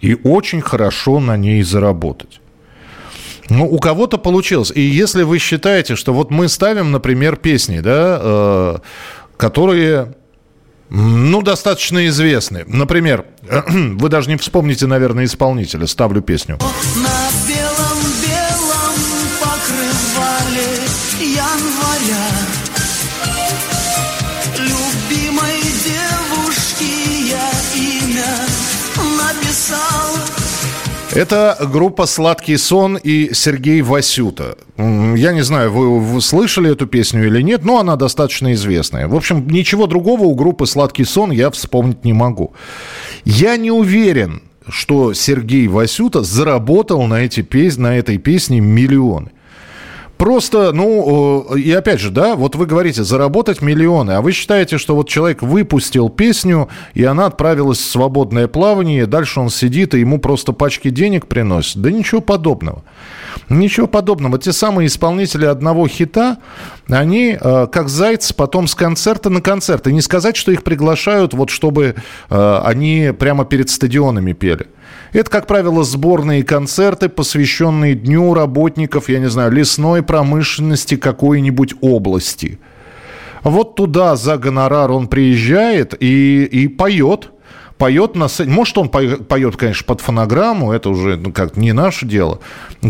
и 0.00 0.16
очень 0.24 0.60
хорошо 0.60 1.20
на 1.20 1.36
ней 1.36 1.62
заработать. 1.62 2.40
Ну, 3.48 3.66
у 3.66 3.78
кого-то 3.78 4.16
получилось. 4.16 4.72
И 4.74 4.80
если 4.80 5.24
вы 5.24 5.38
считаете, 5.38 5.96
что 5.96 6.12
вот 6.12 6.30
мы 6.30 6.48
ставим, 6.48 6.92
например, 6.92 7.36
песни, 7.36 7.80
да, 7.80 8.18
э, 8.22 8.78
которые, 9.36 10.14
ну, 10.88 11.42
достаточно 11.42 12.06
известны. 12.06 12.64
Например, 12.66 13.24
вы 13.68 14.08
даже 14.08 14.30
не 14.30 14.36
вспомните, 14.36 14.86
наверное, 14.86 15.24
исполнителя. 15.24 15.86
Ставлю 15.86 16.22
песню. 16.22 16.58
Это 31.12 31.56
группа 31.72 32.06
«Сладкий 32.06 32.56
сон» 32.56 32.96
и 32.96 33.34
Сергей 33.34 33.82
Васюта. 33.82 34.56
Я 34.76 35.32
не 35.32 35.42
знаю, 35.42 35.72
вы, 35.72 36.20
слышали 36.20 36.70
эту 36.70 36.86
песню 36.86 37.26
или 37.26 37.42
нет, 37.42 37.64
но 37.64 37.80
она 37.80 37.96
достаточно 37.96 38.52
известная. 38.52 39.08
В 39.08 39.16
общем, 39.16 39.48
ничего 39.48 39.86
другого 39.86 40.22
у 40.22 40.34
группы 40.36 40.66
«Сладкий 40.66 41.04
сон» 41.04 41.32
я 41.32 41.50
вспомнить 41.50 42.04
не 42.04 42.12
могу. 42.12 42.54
Я 43.24 43.56
не 43.56 43.72
уверен, 43.72 44.42
что 44.68 45.12
Сергей 45.12 45.66
Васюта 45.66 46.22
заработал 46.22 47.02
на, 47.02 47.14
эти 47.14 47.44
на 47.78 47.96
этой 47.96 48.18
песне 48.18 48.60
миллионы. 48.60 49.32
Просто, 50.20 50.72
ну, 50.72 51.54
и 51.56 51.72
опять 51.72 51.98
же, 51.98 52.10
да, 52.10 52.36
вот 52.36 52.54
вы 52.54 52.66
говорите, 52.66 53.04
заработать 53.04 53.62
миллионы, 53.62 54.10
а 54.10 54.20
вы 54.20 54.32
считаете, 54.32 54.76
что 54.76 54.94
вот 54.94 55.08
человек 55.08 55.40
выпустил 55.40 56.10
песню, 56.10 56.68
и 56.92 57.02
она 57.04 57.24
отправилась 57.24 57.78
в 57.78 57.90
свободное 57.90 58.46
плавание, 58.46 59.06
дальше 59.06 59.40
он 59.40 59.48
сидит, 59.48 59.94
и 59.94 60.00
ему 60.00 60.18
просто 60.18 60.52
пачки 60.52 60.90
денег 60.90 61.26
приносят? 61.26 61.80
Да 61.80 61.90
ничего 61.90 62.20
подобного. 62.20 62.84
Ничего 63.48 63.86
подобного. 63.86 64.38
Те 64.38 64.52
самые 64.52 64.88
исполнители 64.88 65.46
одного 65.46 65.88
хита, 65.88 66.36
они 66.86 67.38
э, 67.40 67.66
как 67.72 67.88
зайцы 67.88 68.34
потом 68.34 68.66
с 68.66 68.74
концерта 68.74 69.30
на 69.30 69.40
концерт. 69.40 69.86
И 69.86 69.92
не 69.92 70.02
сказать, 70.02 70.36
что 70.36 70.52
их 70.52 70.64
приглашают, 70.64 71.32
вот 71.32 71.48
чтобы 71.48 71.94
э, 72.28 72.60
они 72.62 73.14
прямо 73.18 73.46
перед 73.46 73.70
стадионами 73.70 74.34
пели. 74.34 74.66
Это, 75.12 75.30
как 75.30 75.46
правило, 75.46 75.82
сборные 75.84 76.44
концерты, 76.44 77.08
посвященные 77.08 77.94
Дню 77.94 78.34
работников, 78.34 79.08
я 79.08 79.18
не 79.18 79.28
знаю, 79.28 79.50
лесной 79.50 80.02
промышленности 80.02 80.96
какой-нибудь 80.96 81.74
области. 81.80 82.58
Вот 83.42 83.74
туда 83.74 84.16
за 84.16 84.36
гонорар 84.36 84.90
он 84.90 85.08
приезжает 85.08 85.94
и, 86.00 86.44
и 86.44 86.68
поет 86.68 87.30
поет 87.80 88.14
на 88.14 88.28
сцене. 88.28 88.52
Может, 88.52 88.76
он 88.76 88.90
поет, 88.90 89.56
конечно, 89.56 89.84
под 89.86 90.02
фонограмму, 90.02 90.70
это 90.70 90.90
уже 90.90 91.16
ну, 91.16 91.32
как 91.32 91.56
не 91.56 91.72
наше 91.72 92.06
дело. 92.06 92.40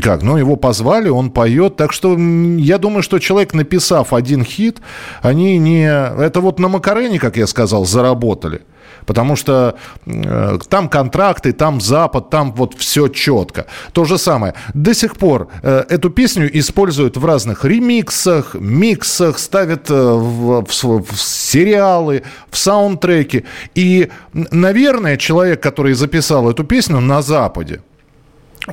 Как, 0.02 0.22
но 0.22 0.36
его 0.36 0.56
позвали, 0.56 1.08
он 1.08 1.30
поет. 1.30 1.76
Так 1.76 1.92
что 1.92 2.18
я 2.18 2.76
думаю, 2.76 3.04
что 3.04 3.20
человек, 3.20 3.54
написав 3.54 4.12
один 4.12 4.44
хит, 4.44 4.78
они 5.22 5.58
не... 5.58 5.86
Это 5.86 6.40
вот 6.40 6.58
на 6.58 6.66
Макарене, 6.68 7.20
как 7.20 7.36
я 7.36 7.46
сказал, 7.46 7.86
заработали. 7.86 8.62
Потому 9.06 9.36
что 9.36 9.76
э, 10.06 10.58
там 10.68 10.88
контракты, 10.88 11.52
там 11.52 11.80
Запад, 11.80 12.30
там 12.30 12.52
вот 12.52 12.74
все 12.74 13.08
четко. 13.08 13.66
То 13.92 14.04
же 14.04 14.18
самое. 14.18 14.54
До 14.74 14.94
сих 14.94 15.16
пор 15.16 15.48
э, 15.62 15.84
эту 15.88 16.10
песню 16.10 16.50
используют 16.58 17.16
в 17.16 17.24
разных 17.24 17.64
ремиксах, 17.64 18.54
миксах, 18.54 19.38
ставят 19.38 19.90
э, 19.90 19.94
в, 19.94 20.64
в, 20.64 21.04
в 21.04 21.20
сериалы, 21.20 22.22
в 22.50 22.56
саундтреки. 22.56 23.44
И, 23.74 24.10
наверное, 24.32 25.16
человек, 25.16 25.62
который 25.62 25.94
записал 25.94 26.50
эту 26.50 26.64
песню 26.64 27.00
на 27.00 27.22
Западе, 27.22 27.80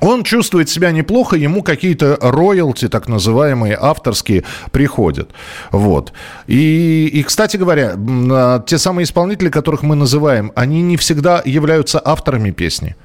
он 0.02 0.24
чувствует 0.24 0.70
себя 0.70 0.92
неплохо, 0.92 1.36
ему 1.36 1.64
какие-то 1.64 2.18
роялти, 2.22 2.88
так 2.88 3.08
называемые, 3.08 3.78
авторские, 3.80 4.44
приходят. 4.72 5.30
Вот. 5.72 6.14
И, 6.48 7.10
и, 7.14 7.24
кстати 7.24 7.58
говоря, 7.58 7.94
а, 7.96 8.64
те 8.66 8.78
самые 8.78 9.06
исполнители, 9.06 9.50
которых 9.50 9.84
мы 9.84 9.96
называем, 9.96 10.52
они 10.56 10.82
не 10.82 10.98
всегда 10.98 11.42
являются 11.46 12.02
авторами 12.04 12.52
песни. 12.52 12.96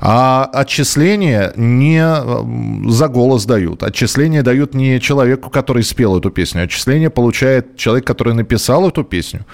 А 0.00 0.48
отчисления 0.52 1.52
не 1.56 2.90
за 2.90 3.08
голос 3.08 3.44
дают. 3.44 3.82
Отчисления 3.82 4.42
дают 4.42 4.74
не 4.74 5.00
человеку, 5.00 5.50
который 5.50 5.82
спел 5.82 6.18
эту 6.18 6.30
песню. 6.30 6.64
Отчисления 6.64 7.10
получает 7.10 7.76
человек, 7.76 8.06
который 8.06 8.34
написал 8.34 8.88
эту 8.88 9.04
песню. 9.04 9.44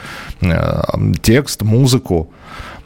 Э, 0.42 0.82
текст, 1.22 1.62
музыку. 1.62 2.30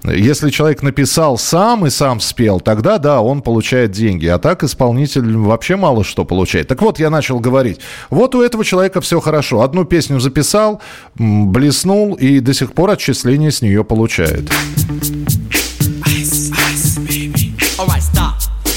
Если 0.05 0.51
человек 0.51 0.83
написал 0.83 1.37
сам 1.37 1.87
и 1.87 1.91
сам 1.91 2.21
спел, 2.21 2.61
тогда 2.61 2.99
да, 2.99 3.21
он 3.21 3.43
получает 3.43 3.91
деньги. 3.91 4.27
А 4.27 4.39
так 4.39 4.65
исполнитель 4.65 5.37
вообще 5.37 5.77
мало 5.77 6.05
что 6.05 6.25
получает. 6.25 6.69
Так 6.69 6.81
вот, 6.81 6.99
я 6.99 7.11
начал 7.11 7.39
говорить. 7.39 7.81
Вот 8.09 8.35
у 8.35 8.43
этого 8.43 8.65
человека 8.65 9.01
все 9.01 9.21
хорошо. 9.21 9.63
Одну 9.63 9.85
песню 9.85 10.19
записал, 10.21 10.81
блеснул 11.17 12.15
и 12.15 12.41
до 12.41 12.55
сих 12.55 12.73
пор 12.73 12.91
отчисления 12.91 13.51
с 13.51 13.63
нее 13.63 13.85
получает. 13.85 14.51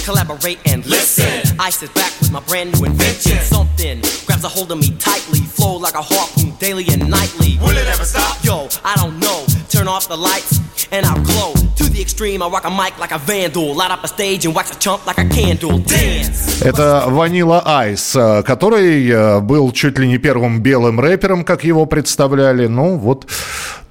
collaborate 0.03 0.59
and 0.65 0.85
listen. 0.85 1.41
I 1.59 1.69
sit 1.69 1.93
back 1.93 2.11
with 2.19 2.31
my 2.31 2.41
brand 2.41 2.73
new 2.73 2.85
invention. 2.85 3.37
Something 3.39 4.01
grabs 4.25 4.43
a 4.43 4.49
hold 4.49 4.71
of 4.71 4.77
me 4.77 4.91
tightly, 4.99 5.39
flow 5.39 5.77
like 5.77 5.95
a 5.95 6.01
harpoon 6.01 6.53
daily 6.59 6.85
and 6.91 7.09
nightly. 7.09 7.57
Will 7.61 7.77
it 7.77 7.87
ever 7.87 8.03
stop? 8.03 8.43
Yo, 8.43 8.67
I 8.83 8.95
don't 8.95 9.17
know. 9.19 9.45
Turn 9.83 9.89
off 9.89 10.07
the 10.07 10.15
lights 10.15 10.61
and 10.93 11.05
I'll 11.05 11.21
glow. 11.25 11.51
To 11.75 11.83
the 11.83 12.01
extreme, 12.01 12.41
I 12.41 12.47
rock 12.47 12.63
a 12.63 12.69
mic 12.69 12.97
like 12.99 13.11
a 13.11 13.17
vandal. 13.17 13.75
Light 13.75 13.91
up 13.91 14.01
a 14.05 14.07
stage 14.07 14.45
and 14.45 14.55
wax 14.55 14.71
a 14.71 14.79
chump 14.79 15.05
like 15.05 15.17
a 15.17 15.27
candle. 15.27 15.77
Dance! 15.77 16.61
Это 16.61 17.03
Ванила 17.07 17.61
Айс, 17.65 18.15
который 18.45 19.05
э, 19.09 19.39
был 19.41 19.73
чуть 19.73 19.99
ли 19.99 20.07
не 20.07 20.19
первым 20.19 20.61
белым 20.61 21.01
рэпером, 21.01 21.43
как 21.43 21.65
его 21.65 21.85
представляли. 21.85 22.67
Ну, 22.67 22.97
вот 22.97 23.27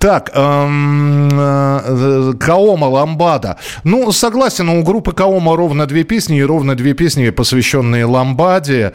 так, 0.03 0.33
эм, 0.35 1.29
э, 1.33 2.33
Каома 2.41 2.87
Ламбада. 2.87 3.57
Ну, 3.85 4.11
согласен, 4.11 4.69
у 4.69 4.83
группы 4.83 5.13
Каома 5.13 5.57
ровно 5.57 5.87
две 5.87 6.03
песни, 6.03 6.39
и 6.39 6.43
ровно 6.43 6.75
две 6.75 6.93
песни, 6.95 7.31
посвященные 7.31 8.05
Ламбаде. 8.05 8.95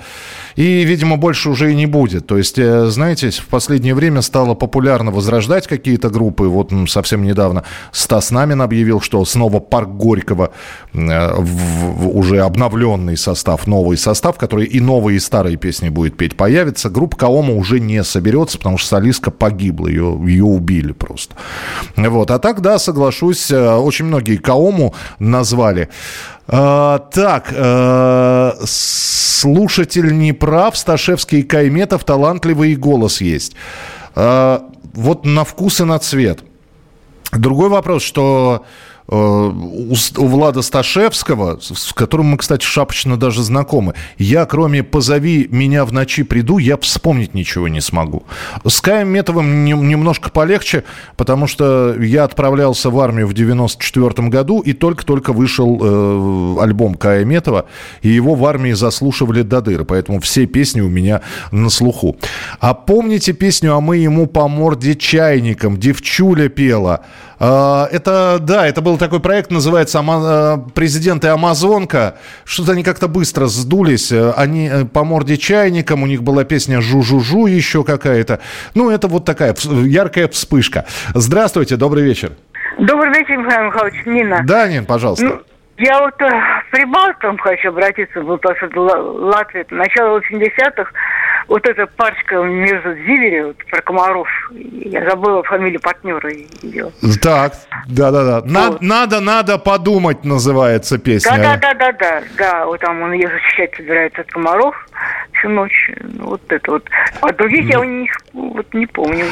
И, 0.58 0.84
видимо, 0.84 1.16
больше 1.16 1.50
уже 1.50 1.72
и 1.72 1.76
не 1.76 1.86
будет. 1.86 2.28
То 2.28 2.38
есть, 2.38 2.60
э, 2.60 2.88
знаете, 2.88 3.30
в 3.30 3.48
последнее 3.48 3.96
время 3.96 4.22
стало 4.22 4.54
популярно 4.54 5.12
возрождать 5.12 5.66
какие-то 5.66 6.10
группы. 6.10 6.44
Вот 6.44 6.74
совсем 6.90 7.24
недавно 7.24 7.64
Стас 7.94 8.30
Намин 8.32 8.62
объявил, 8.62 9.00
что 9.00 9.24
снова 9.24 9.62
Парк 9.62 9.90
Горького, 9.90 10.52
э, 10.94 11.34
в, 11.38 12.18
уже 12.18 12.42
обновленный 12.42 13.16
состав, 13.16 13.66
новый 13.66 13.98
состав, 13.98 14.38
который 14.38 14.66
и 14.66 14.82
новые, 14.82 15.18
и 15.18 15.20
старые 15.20 15.56
песни 15.56 15.88
будет 15.88 16.18
петь, 16.18 16.36
появится. 16.36 16.90
Группа 16.90 17.16
Каома 17.16 17.54
уже 17.54 17.80
не 17.80 18.04
соберется, 18.04 18.58
потому 18.58 18.78
что 18.78 18.90
солистка 18.90 19.32
погибла, 19.32 19.88
ее, 19.88 20.20
ее 20.26 20.44
убили 20.44 20.97
просто. 20.98 21.36
Вот. 21.96 22.32
А 22.32 22.40
так, 22.40 22.62
да, 22.62 22.80
соглашусь, 22.80 23.52
э, 23.52 23.76
очень 23.76 24.06
многие 24.06 24.38
Каому 24.38 24.94
назвали. 25.20 25.90
А, 26.48 27.00
так, 27.00 27.54
а, 27.56 28.56
слушатель 28.66 30.18
не 30.18 30.34
прав, 30.34 30.78
Сташевский 30.78 31.40
и 31.40 31.44
Кайметов 31.44 32.04
талантливый 32.04 32.76
голос 32.76 33.22
есть. 33.22 33.56
А, 34.16 34.64
вот 34.94 35.26
на 35.26 35.44
вкус 35.44 35.82
и 35.82 35.84
на 35.84 36.00
цвет. 36.00 36.40
Другой 37.34 37.70
вопрос, 37.70 38.04
что 38.04 38.66
у, 39.08 39.94
у 40.18 40.28
Влада 40.28 40.62
Сташевского, 40.62 41.60
с 41.62 41.94
которым 41.94 42.28
мы, 42.28 42.38
кстати, 42.38 42.66
шапочно 42.66 43.18
даже 43.18 43.42
знакомы, 43.42 43.94
я, 44.18 44.46
кроме 44.46 44.84
«позови 44.84 45.48
меня 45.50 45.86
в 45.86 45.94
ночи 45.94 46.24
приду», 46.24 46.58
я 46.58 46.78
вспомнить 46.78 47.34
ничего 47.34 47.68
не 47.68 47.80
смогу. 47.80 48.24
С 48.66 48.82
Каем 48.82 49.10
Метовым 49.10 49.64
не, 49.64 49.72
немножко 49.72 50.30
полегче, 50.30 50.84
потому 51.16 51.48
что 51.48 51.96
я 52.00 52.26
отправлялся 52.26 52.90
в 52.90 53.00
армию 53.00 53.28
в 53.28 53.34
94 53.34 54.28
году, 54.28 54.60
и 54.60 54.74
только-только 54.74 55.32
вышел 55.32 55.80
э, 55.82 56.62
альбом 56.62 56.96
Кая 56.96 57.24
Метова, 57.24 57.66
и 58.02 58.10
его 58.10 58.36
в 58.36 58.46
армии 58.46 58.74
заслушивали 58.74 59.42
до 59.42 59.62
дыры, 59.62 59.86
поэтому 59.86 60.20
все 60.20 60.46
песни 60.46 60.82
у 60.82 60.90
меня 60.90 61.22
на 61.52 61.70
слуху. 61.70 62.18
А 62.60 62.74
помните 62.74 63.34
песню 63.34 63.76
«А 63.76 63.80
мы 63.80 63.98
ему 63.98 64.28
по 64.28 64.48
морде 64.50 64.96
чайником»? 64.96 65.78
Девчуля 65.78 66.50
пела. 66.50 67.06
Э, 67.40 67.86
это, 67.92 68.38
да, 68.40 68.68
это 68.68 68.82
был 68.82 68.98
был 68.98 69.06
такой 69.06 69.20
проект, 69.20 69.52
называется 69.52 70.00
э, 70.00 70.58
«Президент 70.74 71.24
и 71.24 71.28
Амазонка». 71.28 72.16
Что-то 72.46 72.72
они 72.72 72.84
как-то 72.84 73.08
быстро 73.08 73.46
сдулись. 73.46 74.12
Э, 74.12 74.34
они 74.36 74.68
э, 74.68 74.86
по 74.86 75.04
морде 75.04 75.38
чайникам, 75.38 76.04
у 76.04 76.08
них 76.08 76.24
была 76.24 76.44
песня 76.44 76.82
«Жу-жу-жу» 76.82 77.48
еще 77.48 77.84
какая-то. 77.84 78.40
Ну, 78.76 78.90
это 78.90 79.08
вот 79.08 79.26
такая 79.26 79.56
яркая 79.86 80.28
вспышка. 80.28 80.86
Здравствуйте, 81.14 81.76
добрый 81.76 82.04
вечер. 82.04 82.32
Добрый 82.80 83.10
вечер, 83.14 83.38
Михаил 83.38 83.66
Михайлович, 83.68 84.06
Нина. 84.06 84.42
Да, 84.46 84.68
Нин, 84.68 84.86
пожалуйста. 84.86 85.26
Ну, 85.26 85.42
я 85.78 86.00
вот 86.00 86.20
э, 86.22 86.30
Прибалтам 86.72 87.38
хочу 87.38 87.70
обратиться, 87.70 88.22
вот 88.22 88.44
Латвия, 88.46 89.66
начало 89.70 90.20
80-х, 90.20 90.92
вот 91.48 91.66
эта 91.68 91.88
парочка 91.88 92.36
между 92.44 92.94
Зивери, 92.96 93.42
вот, 93.44 93.58
про 93.70 93.82
комаров, 93.82 94.28
я 94.52 95.10
забыла 95.10 95.44
фамилию 95.44 95.80
партнера 95.80 96.30
ее. 96.62 96.92
Так, 97.22 97.54
да-да-да. 97.88 98.42
Вот. 98.42 98.82
Надо, 98.82 99.20
надо 99.20 99.58
подумать, 99.58 100.24
называется 100.24 100.98
песня. 100.98 101.38
Да-да-да-да-да, 101.38 102.24
да, 102.38 102.66
вот 102.66 102.80
там 102.82 103.02
он 103.02 103.14
ее 103.14 103.30
защищать 103.30 103.76
собирается 103.76 104.22
от 104.22 104.28
комаров 104.28 104.76
всю 105.38 105.50
ночь. 105.50 105.92
Ну, 106.02 106.28
вот 106.28 106.42
это 106.50 106.72
вот. 106.72 106.86
А 107.22 107.32
других 107.34 107.70
я 107.70 107.80
у 107.80 107.84
них 107.84 108.12
вот 108.34 108.74
не 108.74 108.86
помню. 108.86 109.26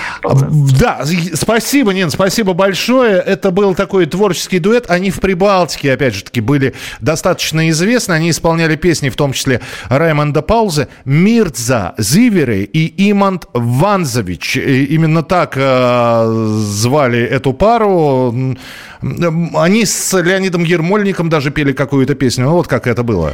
Да, 0.80 1.01
спасибо, 1.34 1.93
Нин, 1.93 2.10
спасибо 2.10 2.54
большое. 2.54 3.17
Это 3.17 3.51
был 3.51 3.75
такой 3.75 4.06
творческий 4.06 4.60
дуэт. 4.60 4.89
Они 4.89 5.12
в 5.12 5.19
Прибалтике, 5.19 5.93
опять 5.93 6.13
же 6.13 6.23
таки, 6.23 6.41
были 6.41 6.73
достаточно 6.99 7.69
известны. 7.69 8.13
Они 8.13 8.30
исполняли 8.30 8.75
песни, 8.75 9.10
в 9.10 9.15
том 9.15 9.34
числе 9.34 9.62
Раймонда 9.89 10.41
Пауза, 10.41 10.88
Мирза 11.06 11.93
Зиверы 12.05 12.63
и 12.63 13.09
Имант 13.11 13.47
Ванзович. 13.53 14.57
Именно 14.57 15.23
так 15.23 15.53
э, 15.57 16.53
звали 16.59 17.19
эту 17.19 17.53
пару. 17.53 18.33
Они 19.55 19.85
с 19.85 20.13
Леонидом 20.21 20.63
Ермольником 20.63 21.29
даже 21.29 21.49
пели 21.49 21.73
какую-то 21.73 22.13
песню. 22.13 22.45
Ну, 22.45 22.51
вот 22.51 22.67
как 22.67 22.85
это 22.85 23.01
было. 23.01 23.33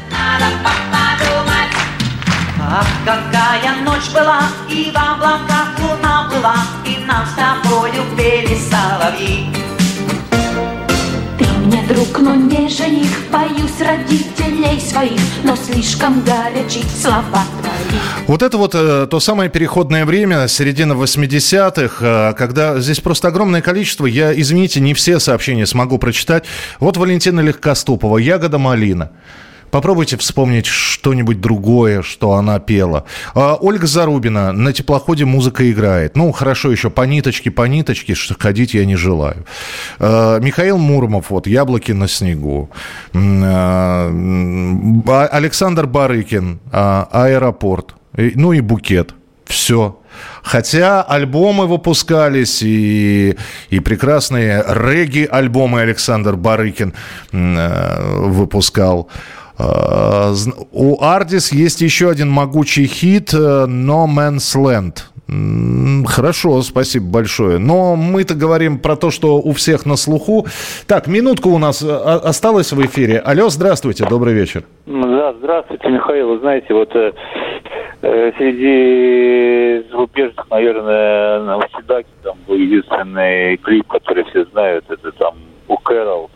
Ах, 2.74 2.88
какая 3.06 3.84
ночь 3.84 4.10
была, 4.14 4.44
и 4.70 4.90
в 4.90 4.96
облаках 4.96 5.68
луна 5.80 6.30
была, 6.30 6.56
И 6.86 7.04
нам 7.06 7.26
с 7.26 7.34
тобою 7.36 8.04
пели 8.16 8.58
соловьи. 8.70 9.61
Друг, 12.02 12.20
но 12.20 12.34
не 12.34 12.68
жених, 12.68 13.10
Боюсь 13.32 13.80
родителей 13.80 14.80
своих, 14.80 15.22
Но 15.44 15.56
слишком 15.56 16.24
горячи 16.24 16.82
слова. 17.00 17.44
Вот 18.26 18.42
это 18.42 18.58
вот 18.58 18.74
э, 18.74 19.08
то 19.08 19.20
самое 19.20 19.52
переходное 19.52 20.06
время, 20.06 20.48
середина 20.48 20.94
80-х, 20.94 21.98
э, 22.02 22.34
когда 22.34 22.80
здесь 22.80 23.00
просто 23.02 23.28
огромное 23.28 23.62
количество, 23.62 24.08
я, 24.08 24.34
извините, 24.34 24.80
не 24.80 24.96
все 24.96 25.20
сообщения 25.20 25.68
смогу 25.68 26.00
прочитать. 26.00 26.46
Вот 26.80 26.98
Валентина 26.98 27.40
Легкоступова, 27.42 28.18
«Ягода 28.18 28.58
малина». 28.58 29.12
Попробуйте 29.72 30.18
вспомнить 30.18 30.66
что-нибудь 30.66 31.40
другое, 31.40 32.02
что 32.02 32.34
она 32.34 32.60
пела. 32.60 33.06
А, 33.34 33.56
Ольга 33.56 33.88
Зарубина, 33.88 34.52
на 34.52 34.74
теплоходе 34.74 35.24
музыка 35.26 35.72
играет. 35.72 36.18
Ну, 36.18 36.32
хорошо 36.34 36.72
еще, 36.72 36.90
по 36.90 37.04
ниточке, 37.04 37.52
по 37.52 37.64
ниточке, 37.64 38.14
что 38.14 38.36
ходить 38.38 38.74
я 38.74 38.86
не 38.86 38.98
желаю. 38.98 39.46
А, 40.00 40.40
Михаил 40.40 40.78
Муромов, 40.78 41.30
вот, 41.30 41.48
«Яблоки 41.48 41.94
на 41.94 42.08
снегу». 42.08 42.70
А, 43.14 44.10
Александр 45.32 45.88
Барыкин, 45.88 46.60
«Аэропорт». 46.72 47.96
Ну 48.14 48.52
и 48.52 48.60
«Букет». 48.60 49.16
Все. 49.46 50.00
Хотя 50.44 51.02
альбомы 51.02 51.68
выпускались, 51.68 52.62
и, 52.62 53.38
и 53.70 53.80
прекрасные 53.80 54.64
регги-альбомы 54.68 55.82
Александр 55.82 56.36
Барыкин 56.36 56.94
выпускал. 57.32 59.10
Э, 59.62 60.34
у 60.72 61.04
Ардис 61.04 61.52
есть 61.52 61.82
еще 61.82 62.10
один 62.10 62.30
могучий 62.30 62.86
хит 62.86 63.34
э, 63.34 63.38
«No 63.68 64.08
Man's 64.08 64.56
Land». 64.56 65.04
Хорошо, 66.08 66.62
спасибо 66.62 67.06
большое. 67.06 67.58
Но 67.58 67.96
мы-то 67.96 68.34
говорим 68.36 68.80
про 68.80 68.98
то, 68.98 69.12
что 69.12 69.38
у 69.38 69.54
всех 69.54 69.86
на 69.86 69.96
слуху. 69.96 70.46
Так, 70.88 71.08
минутку 71.08 71.50
у 71.50 71.58
нас 71.58 71.82
э, 71.82 71.88
осталось 71.90 72.74
в 72.74 72.86
эфире. 72.86 73.20
Алло, 73.20 73.50
здравствуйте, 73.50 74.06
добрый 74.10 74.34
вечер. 74.34 74.64
Да, 74.86 75.34
здравствуйте, 75.40 75.88
Михаил. 75.90 76.30
Вы 76.30 76.40
знаете, 76.40 76.74
вот 76.74 76.92
среди 78.02 79.88
зарубежных, 79.90 80.50
наверное, 80.50 81.40
на 81.44 81.58
Уседаке 81.58 82.10
там 82.24 82.36
был 82.48 82.56
единственный 82.56 83.58
клип, 83.58 83.88
который 83.88 84.24
все 84.26 84.44
знают, 84.46 84.86
это 84.90 85.12
там 85.12 85.36
у 85.68 85.78
Кэрол 85.78 86.32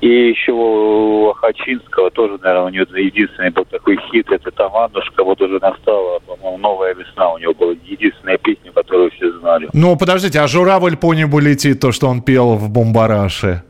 и 0.00 0.30
еще 0.30 0.52
у 0.52 1.32
Хачинского 1.34 2.10
тоже, 2.10 2.38
наверное, 2.42 2.66
у 2.66 2.68
него 2.68 2.96
единственный 2.96 3.50
был 3.50 3.64
такой 3.64 3.98
хит, 4.10 4.30
это 4.30 4.50
там 4.50 4.74
Аннушка, 4.76 5.24
вот 5.24 5.40
уже 5.40 5.58
настала, 5.60 6.18
по-моему, 6.20 6.58
новая 6.58 6.94
весна 6.94 7.32
у 7.32 7.38
него 7.38 7.54
была 7.54 7.72
единственная 7.84 8.38
песня, 8.38 8.72
которую 8.72 9.10
все 9.12 9.30
знали. 9.40 9.68
Ну, 9.72 9.96
подождите, 9.96 10.40
а 10.40 10.46
журавль 10.46 10.96
по 10.96 11.14
небу 11.14 11.38
летит, 11.38 11.80
то, 11.80 11.92
что 11.92 12.08
он 12.08 12.22
пел 12.22 12.54
в 12.54 12.70
Бомбараше? 12.70 13.62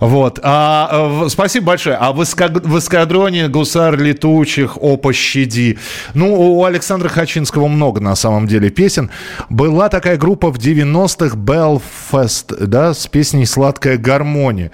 Вот. 0.00 0.40
А, 0.42 1.22
э, 1.24 1.28
спасибо 1.28 1.68
большое. 1.68 1.96
А 1.96 2.12
в, 2.12 2.22
эскад... 2.22 2.66
в 2.66 2.78
эскадроне 2.78 3.48
гусар 3.48 3.96
летучих, 3.96 4.76
о, 4.80 4.96
пощади. 4.96 5.78
Ну, 6.14 6.58
у 6.58 6.64
Александра 6.64 7.08
Хачинского 7.08 7.68
много, 7.68 8.00
на 8.00 8.14
самом 8.14 8.46
деле, 8.46 8.70
песен. 8.70 9.10
Была 9.48 9.88
такая 9.88 10.16
группа 10.16 10.50
в 10.50 10.58
90-х, 10.58 11.36
Belfast, 11.36 12.66
да, 12.66 12.92
с 12.92 13.06
песней 13.06 13.46
«Сладкая 13.46 13.96
гармония». 13.96 14.70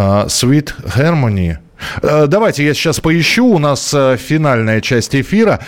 А, 0.00 0.26
Sweet 0.28 0.74
Harmony. 0.96 1.56
Э, 2.02 2.26
давайте 2.28 2.64
я 2.64 2.72
сейчас 2.72 3.00
поищу. 3.00 3.46
У 3.46 3.58
нас 3.58 3.92
э, 3.92 4.16
финальная 4.16 4.80
часть 4.80 5.16
эфира. 5.16 5.58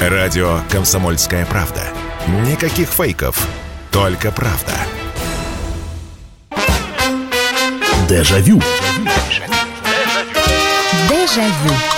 Радио 0.00 0.60
«Комсомольская 0.70 1.44
правда». 1.44 1.82
Никаких 2.46 2.88
фейков, 2.88 3.46
только 3.90 4.32
правда. 4.32 4.72
Дежавю. 8.08 8.62
Дежавю. 11.10 11.95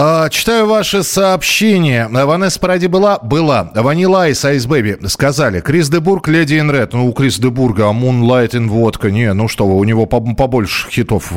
А, 0.00 0.28
читаю 0.28 0.68
ваши 0.68 1.02
сообщения. 1.02 2.06
Ванесса 2.08 2.60
Паради 2.60 2.86
была? 2.86 3.18
Была. 3.18 3.72
Ванила 3.74 4.22
Айс, 4.22 4.44
Айс 4.44 4.64
Бэби. 4.64 4.96
Сказали. 5.08 5.58
Крис 5.58 5.88
Дебург, 5.88 6.28
Леди 6.28 6.60
ин 6.60 6.70
Ред. 6.70 6.92
Ну, 6.92 7.08
у 7.08 7.12
Крис 7.12 7.40
Дебурга 7.40 7.86
Moonlight 7.86 8.50
in 8.50 8.68
Водка. 8.68 9.10
Не, 9.10 9.32
ну 9.34 9.48
что 9.48 9.66
вы, 9.66 9.74
у 9.74 9.82
него 9.82 10.06
побольше 10.06 10.88
хитов. 10.88 11.32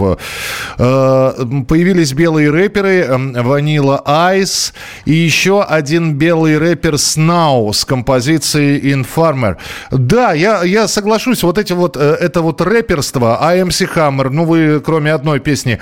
А, 0.77 1.33
появились 1.67 2.13
белые 2.13 2.51
рэперы. 2.51 3.07
Ванила 3.33 4.03
Айс. 4.05 4.75
И 5.05 5.13
еще 5.13 5.63
один 5.63 6.13
белый 6.13 6.59
рэпер 6.59 6.99
Снау 6.99 7.73
с 7.73 7.83
композицией 7.83 8.93
Infarmer. 8.93 9.57
Да, 9.89 10.33
я, 10.33 10.61
я 10.61 10.87
соглашусь. 10.87 11.41
Вот 11.41 11.57
эти 11.57 11.73
вот, 11.73 11.97
э, 11.97 11.99
это 11.99 12.43
вот 12.43 12.61
рэперство. 12.61 13.39
AMC 13.41 13.89
Hammer. 13.95 14.29
Ну, 14.29 14.45
вы 14.45 14.79
кроме 14.85 15.13
одной 15.13 15.39
песни 15.39 15.79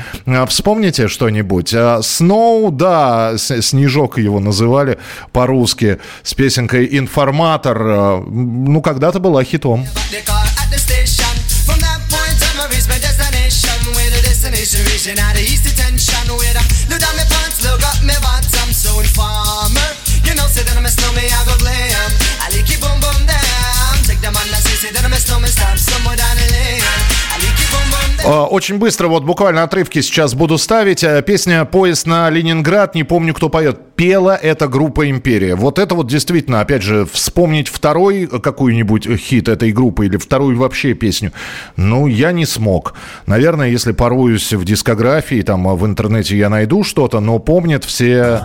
вспомните 0.47 1.09
что-нибудь. 1.09 1.73
Snow 1.73 2.68
ну, 2.69 2.75
да, 2.75 3.37
Снежок 3.37 4.17
его 4.17 4.39
называли 4.39 4.99
по-русски 5.31 5.99
с 6.23 6.33
песенкой 6.33 6.87
«Информатор». 6.97 7.81
Э, 7.81 8.23
ну, 8.25 8.81
когда-то 8.81 9.19
была 9.19 9.43
хитом. 9.43 9.85
That 24.89 25.05
I'm 25.05 25.13
a 25.13 25.17
snowman, 25.17 25.49
stop 25.49 25.77
somewhere 25.77 26.17
down. 26.17 26.29
А, 26.37 26.38
очень 28.25 28.77
быстро, 28.77 29.07
вот 29.07 29.23
буквально 29.23 29.63
отрывки 29.63 30.01
сейчас 30.01 30.33
буду 30.33 30.57
ставить. 30.57 31.03
Э, 31.03 31.21
песня 31.21 31.65
«Поезд 31.65 32.05
на 32.05 32.29
Ленинград», 32.29 32.95
не 32.95 33.03
помню, 33.03 33.33
кто 33.33 33.49
поет. 33.49 33.95
Пела 33.95 34.35
эта 34.35 34.67
группа 34.67 35.09
«Империя». 35.09 35.55
Вот 35.55 35.79
это 35.79 35.95
вот 35.95 36.07
действительно, 36.07 36.61
опять 36.61 36.81
же, 36.81 37.05
вспомнить 37.05 37.67
второй 37.69 38.27
какую-нибудь 38.27 39.07
хит 39.17 39.47
этой 39.47 39.71
группы 39.71 40.05
или 40.05 40.17
вторую 40.17 40.57
вообще 40.57 40.93
песню, 40.93 41.31
ну, 41.75 42.07
я 42.07 42.31
не 42.31 42.45
смог. 42.45 42.93
Наверное, 43.25 43.69
если 43.69 43.93
поруюсь 43.93 44.53
в 44.53 44.65
дискографии, 44.65 45.41
там 45.41 45.75
в 45.75 45.85
интернете 45.85 46.37
я 46.37 46.49
найду 46.49 46.83
что-то, 46.83 47.19
но 47.19 47.39
помнят 47.39 47.83
все... 47.85 48.41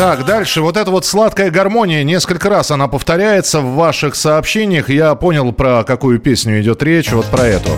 Так, 0.00 0.24
дальше. 0.24 0.62
Вот 0.62 0.78
эта 0.78 0.90
вот 0.90 1.04
сладкая 1.04 1.50
гармония, 1.50 2.04
несколько 2.04 2.48
раз 2.48 2.70
она 2.70 2.88
повторяется 2.88 3.60
в 3.60 3.74
ваших 3.74 4.14
сообщениях. 4.14 4.88
Я 4.88 5.14
понял, 5.14 5.52
про 5.52 5.84
какую 5.84 6.18
песню 6.18 6.62
идет 6.62 6.82
речь. 6.82 7.12
Вот 7.12 7.26
про 7.26 7.42
эту. 7.42 7.68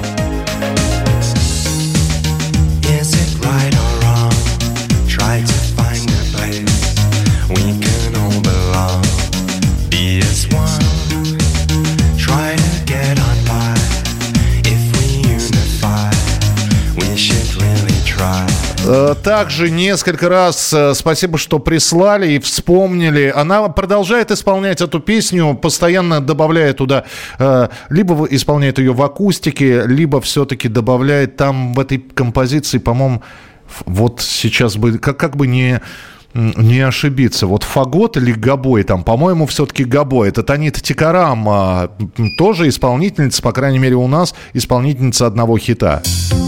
Также 19.22 19.70
несколько 19.70 20.28
раз 20.28 20.72
э, 20.72 20.94
спасибо, 20.94 21.38
что 21.38 21.58
прислали 21.58 22.32
и 22.32 22.38
вспомнили. 22.38 23.32
Она 23.34 23.68
продолжает 23.68 24.30
исполнять 24.30 24.80
эту 24.80 25.00
песню, 25.00 25.54
постоянно 25.54 26.20
добавляет 26.20 26.78
туда, 26.78 27.04
э, 27.38 27.68
либо 27.88 28.26
исполняет 28.30 28.78
ее 28.78 28.92
в 28.92 29.02
акустике, 29.02 29.84
либо 29.86 30.20
все-таки 30.20 30.68
добавляет 30.68 31.36
там 31.36 31.74
в 31.74 31.80
этой 31.80 31.98
композиции, 31.98 32.78
по-моему, 32.78 33.22
вот 33.86 34.20
сейчас 34.20 34.76
бы, 34.76 34.98
как, 34.98 35.16
как 35.16 35.36
бы 35.36 35.46
не 35.46 35.80
не 36.34 36.80
ошибиться. 36.80 37.46
Вот 37.46 37.62
фагот 37.62 38.16
или 38.16 38.32
габой, 38.32 38.84
там, 38.84 39.04
по-моему, 39.04 39.46
все-таки 39.46 39.84
габой. 39.84 40.30
Это 40.30 40.42
Танита 40.42 40.80
Тикарам, 40.80 41.90
тоже 42.38 42.68
исполнительница, 42.68 43.42
по 43.42 43.52
крайней 43.52 43.78
мере, 43.78 43.96
у 43.96 44.08
нас 44.08 44.34
исполнительница 44.54 45.26
одного 45.26 45.58
хита. 45.58 46.00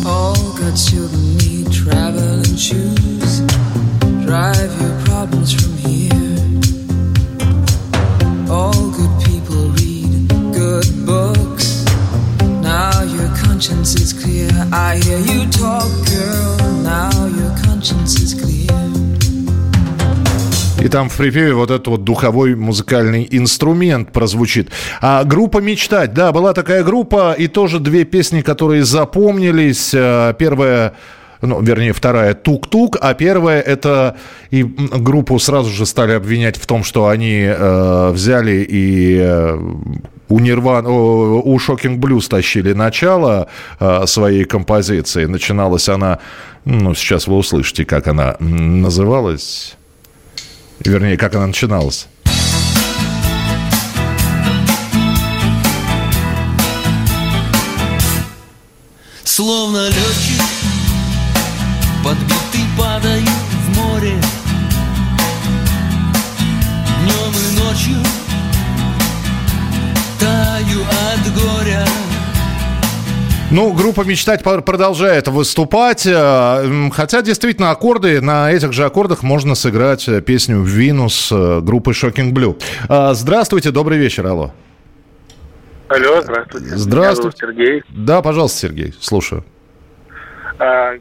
All 0.06 0.34
good 0.58 1.33
И 20.80 20.88
там 20.88 21.08
в 21.08 21.16
припеве 21.16 21.54
вот 21.54 21.72
этот 21.72 21.88
вот 21.88 22.04
духовой 22.04 22.54
музыкальный 22.54 23.26
инструмент 23.30 24.12
прозвучит. 24.12 24.70
А 25.00 25.24
группа 25.24 25.58
«Мечтать», 25.58 26.14
да, 26.14 26.30
была 26.30 26.52
такая 26.52 26.84
группа, 26.84 27.32
и 27.32 27.48
тоже 27.48 27.80
две 27.80 28.04
песни, 28.04 28.42
которые 28.42 28.84
запомнились. 28.84 29.92
Э, 29.92 30.34
первая 30.38 30.94
ну, 31.46 31.60
вернее, 31.62 31.92
вторая 31.92 32.34
«Тук-тук», 32.34 32.98
а 33.00 33.14
первая 33.14 33.60
это 33.60 34.16
и 34.50 34.62
группу 34.62 35.38
сразу 35.38 35.70
же 35.70 35.86
стали 35.86 36.12
обвинять 36.12 36.56
в 36.56 36.66
том, 36.66 36.84
что 36.84 37.08
они 37.08 37.42
э, 37.46 38.10
взяли 38.10 38.66
и 38.68 39.18
э, 39.20 39.58
у 40.28 40.38
Нирван, 40.38 40.86
у 40.86 41.58
Шокинг 41.58 41.98
Блюз 41.98 42.28
тащили 42.28 42.72
начало 42.72 43.48
э, 43.78 44.06
своей 44.06 44.44
композиции. 44.44 45.26
Начиналась 45.26 45.88
она, 45.88 46.18
ну, 46.64 46.94
сейчас 46.94 47.26
вы 47.26 47.36
услышите, 47.36 47.84
как 47.84 48.08
она 48.08 48.36
называлась. 48.40 49.76
Вернее, 50.84 51.16
как 51.16 51.34
она 51.34 51.46
начиналась. 51.46 52.08
Словно 59.24 59.88
летчик 59.88 60.33
подбитый 62.04 62.66
падаю 62.78 63.24
в 63.24 63.78
море 63.78 64.12
Днем 67.00 67.32
и 67.32 67.58
ночью 67.58 67.96
таю 70.20 70.82
от 70.82 71.34
горя 71.34 71.84
ну, 73.50 73.72
группа 73.72 74.00
«Мечтать» 74.00 74.42
продолжает 74.42 75.28
выступать, 75.28 76.06
э, 76.06 76.90
хотя 76.92 77.22
действительно 77.22 77.70
аккорды, 77.70 78.20
на 78.20 78.50
этих 78.50 78.72
же 78.72 78.84
аккордах 78.84 79.22
можно 79.22 79.54
сыграть 79.54 80.08
э, 80.08 80.20
песню 80.22 80.62
«Винус» 80.62 81.30
э, 81.30 81.60
группы 81.60 81.92
«Шокинг 81.92 82.32
Блю». 82.32 82.58
Здравствуйте, 82.88 83.70
добрый 83.70 83.98
вечер, 83.98 84.26
алло. 84.26 84.52
Алло, 85.88 86.20
здравствуйте. 86.22 86.76
Здравствуйте. 86.76 87.36
Сергей. 87.38 87.82
Да, 87.90 88.22
пожалуйста, 88.22 88.58
Сергей, 88.58 88.94
слушаю. 88.98 89.44
А, 90.58 90.94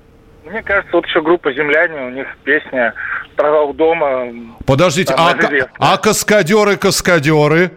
мне 0.54 0.62
кажется, 0.62 0.96
вот 0.96 1.06
еще 1.06 1.22
группа 1.22 1.52
«Земляне», 1.52 2.00
у 2.00 2.10
них 2.12 2.28
песня 2.44 2.94
«Пророк 3.36 3.76
дома». 3.76 4.28
Подождите, 4.66 5.14
а, 5.18 5.36
а 5.80 5.98
каскадеры, 5.98 6.78
каскадеры? 6.78 7.72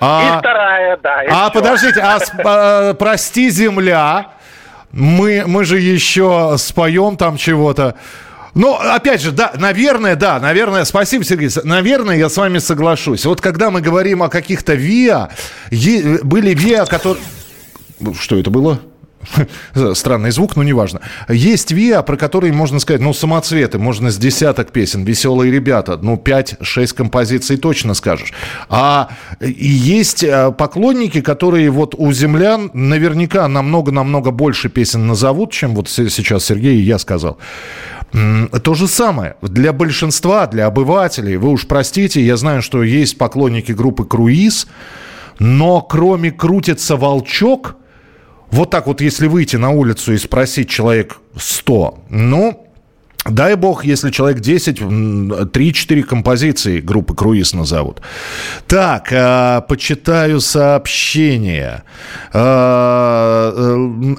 А, 0.00 0.36
и 0.36 0.38
вторая, 0.38 0.96
да. 1.02 1.22
А, 1.28 1.50
все. 1.50 1.60
подождите, 1.60 2.00
а, 2.00 2.18
а 2.44 2.94
«Прости, 2.94 3.50
земля», 3.50 4.32
мы, 4.92 5.44
мы 5.46 5.64
же 5.64 5.78
еще 5.78 6.54
споем 6.56 7.16
там 7.18 7.36
чего-то. 7.36 7.96
Ну, 8.54 8.74
опять 8.74 9.22
же, 9.22 9.32
да, 9.32 9.52
наверное, 9.54 10.16
да, 10.16 10.38
наверное, 10.40 10.84
спасибо, 10.84 11.24
Сергей, 11.24 11.50
наверное, 11.64 12.16
я 12.16 12.28
с 12.28 12.36
вами 12.36 12.58
соглашусь. 12.58 13.26
Вот 13.26 13.40
когда 13.40 13.70
мы 13.70 13.82
говорим 13.82 14.22
о 14.22 14.28
каких-то 14.28 14.74
ВИА, 14.74 15.30
были 15.70 16.54
ВИА, 16.54 16.86
которые... 16.86 17.22
Что 18.18 18.38
это 18.38 18.50
было? 18.50 18.80
Странный 19.94 20.30
звук, 20.30 20.56
но 20.56 20.62
неважно. 20.62 21.00
Есть 21.28 21.72
ВИА, 21.72 22.02
про 22.02 22.16
которые 22.16 22.52
можно 22.52 22.78
сказать, 22.80 23.00
ну, 23.00 23.12
самоцветы, 23.12 23.78
можно 23.78 24.10
с 24.10 24.16
десяток 24.16 24.72
песен, 24.72 25.04
веселые 25.04 25.52
ребята, 25.52 25.98
ну, 26.00 26.16
5-6 26.16 26.94
композиций 26.94 27.56
точно 27.56 27.94
скажешь. 27.94 28.32
А 28.68 29.10
есть 29.40 30.24
э, 30.24 30.52
поклонники, 30.52 31.20
которые 31.20 31.70
вот 31.70 31.94
у 31.96 32.12
землян 32.12 32.70
наверняка 32.74 33.48
намного-намного 33.48 34.30
больше 34.30 34.68
песен 34.68 35.06
назовут, 35.06 35.52
чем 35.52 35.74
вот 35.74 35.88
сейчас 35.88 36.44
Сергей 36.44 36.76
и 36.76 36.82
я 36.82 36.98
сказал. 36.98 37.38
То 38.12 38.74
же 38.74 38.88
самое. 38.88 39.36
Для 39.40 39.72
большинства, 39.72 40.46
для 40.46 40.66
обывателей, 40.66 41.36
вы 41.36 41.48
уж 41.50 41.66
простите, 41.66 42.20
я 42.22 42.36
знаю, 42.36 42.60
что 42.60 42.82
есть 42.82 43.16
поклонники 43.16 43.72
группы 43.72 44.04
«Круиз», 44.04 44.66
но 45.38 45.80
кроме 45.80 46.30
«Крутится 46.30 46.96
волчок», 46.96 47.76
Вот 48.52 48.70
так 48.70 48.86
вот, 48.86 49.00
если 49.00 49.26
выйти 49.26 49.56
на 49.56 49.70
улицу 49.70 50.12
и 50.12 50.18
спросить 50.18 50.68
человек 50.68 51.16
100, 51.36 52.04
ну, 52.10 52.61
Дай 53.24 53.54
бог, 53.54 53.84
если 53.84 54.10
человек 54.10 54.40
10, 54.40 54.80
3-4 54.80 56.02
композиции 56.02 56.80
группы 56.80 57.14
«Круиз» 57.14 57.54
назовут. 57.54 58.00
Так, 58.66 59.12
э, 59.12 59.62
почитаю 59.68 60.40
сообщение. 60.40 61.84
Э, 62.32 63.52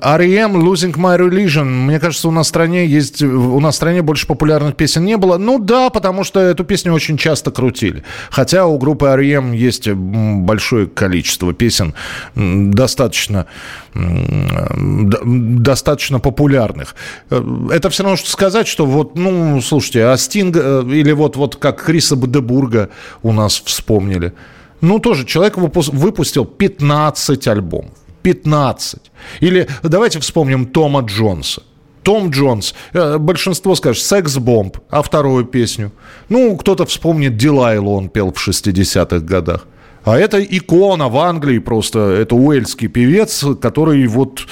R.E.M. 0.02 0.56
«Losing 0.56 0.94
My 0.94 1.20
Religion». 1.20 1.66
Мне 1.66 2.00
кажется, 2.00 2.30
у 2.30 2.32
нас 2.32 2.46
в 2.46 2.50
стране 2.50 2.86
есть... 2.86 3.22
У 3.22 3.60
нас 3.60 3.74
в 3.74 3.78
стране 3.78 4.02
больше 4.02 4.26
популярных 4.26 4.78
песен 4.78 5.04
не 5.04 5.18
было. 5.18 5.38
Ну 5.38 5.60
да, 5.60 5.90
потому 5.90 6.24
что 6.24 6.40
эту 6.40 6.64
песню 6.64 6.94
очень 6.94 7.18
часто 7.18 7.52
крутили. 7.52 8.04
Хотя 8.30 8.68
у 8.68 8.78
группы 8.78 9.08
R.E.M. 9.08 9.52
есть 9.52 9.90
большое 9.90 10.88
количество 10.88 11.54
песен, 11.54 11.94
достаточно, 12.36 13.48
достаточно 13.94 16.22
популярных. 16.22 16.96
Э, 17.30 17.44
это 17.70 17.90
все 17.90 18.04
равно, 18.04 18.16
что 18.16 18.30
сказать, 18.30 18.70
что 18.70 18.93
вот, 18.94 19.16
ну, 19.16 19.62
слушайте, 19.62 20.06
а 20.06 20.18
Стинг, 20.18 20.56
э, 20.56 20.84
или 20.88 21.12
вот, 21.12 21.36
вот 21.36 21.56
как 21.56 21.84
Криса 21.84 22.16
Бадебурга 22.16 22.90
у 23.22 23.32
нас 23.32 23.62
вспомнили. 23.66 24.34
Ну, 24.82 25.00
тоже 25.00 25.26
человек 25.26 25.58
выпустил 25.58 26.46
15 26.46 27.48
альбомов. 27.48 27.92
15. 28.22 29.12
Или 29.42 29.68
давайте 29.84 30.20
вспомним 30.20 30.66
Тома 30.66 31.02
Джонса. 31.02 31.64
Том 32.04 32.30
Джонс, 32.30 32.76
э, 32.94 33.18
большинство 33.18 33.76
скажет 33.76 34.04
«Секс-бомб», 34.04 34.78
а 34.90 35.02
вторую 35.02 35.46
песню? 35.46 35.92
Ну, 36.30 36.58
кто-то 36.58 36.86
вспомнит 36.86 37.38
Дилайлу, 37.38 37.94
он 37.94 38.10
пел 38.10 38.32
в 38.34 38.48
60-х 38.48 39.20
годах. 39.20 39.68
А 40.04 40.18
это 40.18 40.44
икона 40.44 41.08
в 41.10 41.18
Англии 41.18 41.60
просто. 41.60 42.00
Это 42.12 42.36
уэльский 42.36 42.88
певец, 42.88 43.46
который 43.62 44.06
вот 44.08 44.48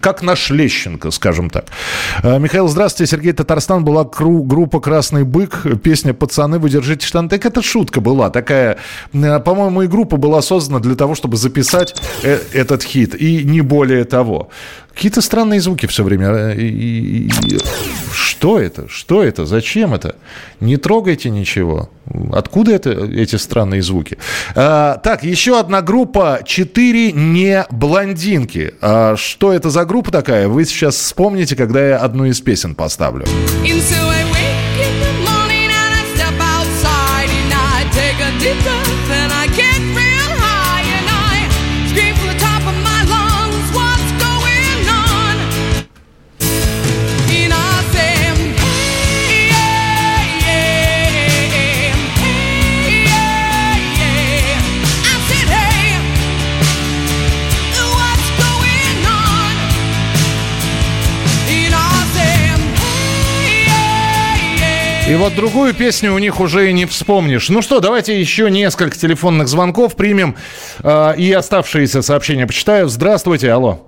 как 0.00 0.22
наш 0.22 0.50
Лещенко, 0.50 1.10
скажем 1.10 1.50
так. 1.50 1.66
А, 2.22 2.38
Михаил, 2.38 2.68
здравствуйте. 2.68 3.10
Сергей 3.10 3.32
Татарстан 3.32 3.84
была 3.84 4.04
группа 4.04 4.80
«Красный 4.80 5.24
бык». 5.24 5.64
Песня 5.82 6.12
«Пацаны, 6.12 6.58
вы 6.58 6.70
держите 6.70 7.06
штаны». 7.06 7.28
Так 7.28 7.46
это 7.46 7.62
шутка 7.62 8.00
была 8.00 8.30
такая. 8.30 8.78
А, 9.14 9.40
по-моему, 9.40 9.82
и 9.82 9.86
группа 9.86 10.16
была 10.16 10.42
создана 10.42 10.80
для 10.80 10.96
того, 10.96 11.14
чтобы 11.14 11.36
записать 11.36 12.00
э, 12.22 12.38
этот 12.52 12.82
хит. 12.82 13.14
И 13.14 13.44
не 13.44 13.60
более 13.60 14.04
того. 14.04 14.50
Какие-то 14.96 15.20
странные 15.20 15.60
звуки 15.60 15.84
все 15.84 16.02
время. 16.02 16.28
Э, 16.56 17.28
что 18.14 18.58
это? 18.58 18.88
Что 18.88 19.22
это? 19.22 19.44
Зачем 19.44 19.92
это? 19.92 20.16
Не 20.58 20.78
трогайте 20.78 21.28
ничего. 21.28 21.90
Откуда 22.32 22.72
это, 22.72 22.90
эти 22.90 23.36
странные 23.36 23.82
звуки? 23.82 24.16
А, 24.54 24.96
так, 24.96 25.22
еще 25.22 25.60
одна 25.60 25.82
группа. 25.82 26.40
Четыре 26.46 27.12
не 27.12 27.66
блондинки. 27.70 28.72
А, 28.80 29.16
что 29.16 29.52
это 29.52 29.68
за 29.68 29.84
группа 29.84 30.10
такая? 30.10 30.48
Вы 30.48 30.64
сейчас 30.64 30.96
вспомните, 30.96 31.56
когда 31.56 31.86
я 31.86 31.98
одну 31.98 32.24
из 32.24 32.40
песен 32.40 32.74
поставлю. 32.74 33.26
И 65.08 65.14
вот 65.14 65.36
другую 65.36 65.72
песню 65.72 66.12
у 66.12 66.18
них 66.18 66.40
уже 66.40 66.68
и 66.68 66.72
не 66.72 66.84
вспомнишь. 66.84 67.48
Ну 67.48 67.62
что, 67.62 67.78
давайте 67.78 68.18
еще 68.18 68.50
несколько 68.50 68.96
телефонных 68.96 69.46
звонков 69.46 69.94
примем 69.94 70.34
э, 70.82 71.16
и 71.16 71.32
оставшиеся 71.32 72.02
сообщения 72.02 72.44
почитаю. 72.44 72.88
Здравствуйте, 72.88 73.52
алло. 73.52 73.86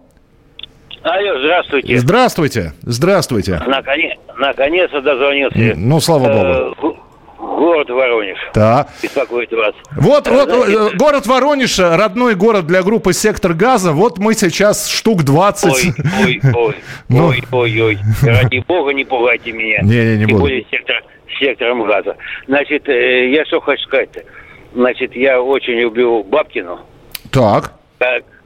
Алло, 1.03 1.41
здравствуйте. 1.41 1.99
Здравствуйте, 1.99 2.73
здравствуйте. 2.83 3.61
Наконец, 3.66 4.16
наконец-то 4.37 5.01
дозвонился. 5.01 5.59
Ну, 5.77 6.01
слава 6.01 6.73
богу. 6.77 6.97
Э, 7.39 7.43
город 7.43 7.91
Воронеж. 7.91 8.39
Да. 8.55 8.89
Беспокоит 9.03 9.53
вас. 9.53 9.74
Вот, 9.97 10.26
вот, 10.28 10.49
Знаете, 10.51 10.97
город 10.97 11.26
Воронеж, 11.26 11.78
родной 11.78 12.34
город 12.34 12.66
для 12.66 12.82
группы 12.82 13.12
«Сектор 13.12 13.55
газа». 13.55 13.93
Вот 13.93 14.18
мы 14.18 14.34
сейчас 14.34 14.89
штук 14.89 15.22
20. 15.22 15.72
Ой, 15.72 15.95
ой, 16.24 16.41
ой, 16.55 16.74
ну. 17.09 17.28
ой, 17.28 17.43
ой, 17.51 17.80
ой. 17.80 17.99
Ради 18.22 18.64
бога, 18.66 18.93
не 18.93 19.05
пугайте 19.05 19.53
меня. 19.53 19.82
Не, 19.82 19.97
не, 19.97 20.16
не 20.18 20.26
Тем 20.26 20.30
буду. 20.30 20.41
более 20.41 20.64
сектор, 20.70 21.03
сектором 21.39 21.84
газа. 21.84 22.16
Значит, 22.47 22.89
э, 22.89 23.30
я 23.30 23.45
что 23.45 23.61
хочу 23.61 23.82
сказать-то. 23.84 24.22
Значит, 24.74 25.14
я 25.16 25.41
очень 25.41 25.74
люблю 25.74 26.22
Бабкину. 26.24 26.80
Так. 27.30 27.74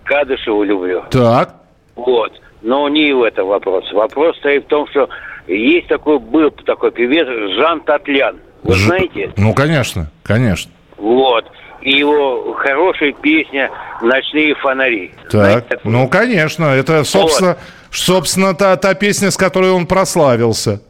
Кадышеву 0.05 0.65
люблю. 0.65 1.05
Так. 1.11 1.55
Вот. 1.95 2.33
Но 2.63 2.89
не 2.89 3.13
в 3.13 3.23
этом 3.23 3.49
вопрос. 3.49 3.91
Вопрос 3.93 4.37
стоит 4.39 4.65
в 4.65 4.69
том, 4.69 4.87
что 4.89 5.09
есть 5.47 5.89
такой, 5.89 6.19
был 6.19 6.51
такой 6.51 6.93
певец 6.93 7.27
Жан 7.57 7.81
Татлян. 7.81 8.39
Вы 8.63 8.75
Ж... 8.75 8.87
знаете? 8.87 9.33
Ну, 9.37 9.55
конечно, 9.55 10.11
конечно. 10.23 10.71
Вот. 10.97 11.45
И 11.81 11.91
его 11.97 12.55
хорошая 12.55 13.13
песня 13.13 13.71
«Ночные 14.01 14.55
фонари». 14.55 15.13
Так, 15.25 15.31
Знаете, 15.33 15.79
ну, 15.83 16.09
конечно. 16.09 16.67
Это, 16.67 17.03
собственно, 17.03 17.51
вот. 17.51 17.59
собственно 17.91 18.55
та, 18.55 18.77
та 18.77 18.95
песня, 18.95 19.33
с 19.33 19.37
которой 19.37 19.73
он 19.73 19.87
прославился. 19.87 20.81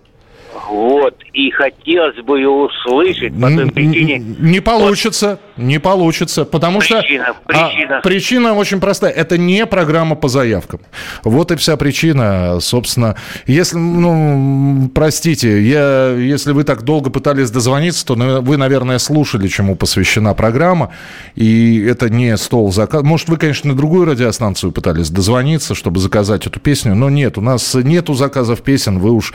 Вот. 0.69 1.17
И 1.33 1.51
хотелось 1.51 2.17
бы 2.23 2.39
ее 2.39 2.49
услышать 2.49 3.35
по 3.41 3.49
той 3.49 3.71
причине... 3.71 4.19
Не 4.19 4.61
получится, 4.61 5.39
вот. 5.57 5.65
не 5.65 5.79
получится, 5.79 6.45
потому 6.45 6.81
причина, 6.81 7.03
что... 7.03 7.35
Причина, 7.47 7.99
а, 7.99 8.01
причина 8.01 8.55
очень 8.55 8.81
простая. 8.81 9.13
Это 9.13 9.39
не 9.39 9.67
программа 9.67 10.15
по 10.15 10.29
заявкам. 10.29 10.81
Вот 11.25 11.51
и 11.53 11.57
вся 11.57 11.77
причина, 11.77 12.59
собственно. 12.61 13.17
Если, 13.47 13.77
ну, 13.77 14.91
простите, 14.95 15.63
я, 15.63 16.11
если 16.11 16.53
вы 16.53 16.65
так 16.65 16.83
долго 16.83 17.11
пытались 17.11 17.51
дозвониться, 17.51 18.05
то 18.07 18.15
вы, 18.15 18.57
наверное, 18.57 18.99
слушали, 18.99 19.49
чему 19.49 19.77
посвящена 19.77 20.35
программа. 20.35 20.93
И 21.35 21.83
это 21.83 22.11
не 22.11 22.37
стол 22.37 22.73
заказ. 22.73 23.03
Может, 23.03 23.29
вы, 23.29 23.37
конечно, 23.37 23.71
на 23.71 23.77
другую 23.77 24.07
радиостанцию 24.07 24.73
пытались 24.73 25.11
дозвониться, 25.11 25.75
чтобы 25.75 26.01
заказать 26.01 26.47
эту 26.47 26.61
песню, 26.61 26.95
но 26.95 27.11
нет, 27.11 27.39
у 27.39 27.41
нас 27.41 27.75
нету 27.75 28.15
заказов 28.15 28.63
песен, 28.63 28.99
вы 28.99 29.13
уж 29.13 29.33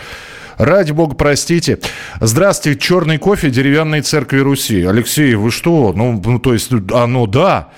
Ради 0.57 0.91
бога, 0.91 1.15
простите. 1.15 1.79
Здравствуйте, 2.19 2.79
черный 2.79 3.17
кофе 3.17 3.49
деревянной 3.49 4.01
церкви 4.01 4.39
Руси. 4.39 4.83
Алексей, 4.83 5.35
вы 5.35 5.51
что? 5.51 5.93
Ну, 5.95 6.21
ну 6.23 6.39
то 6.39 6.53
есть, 6.53 6.71
оно 6.91 7.27
да. 7.27 7.69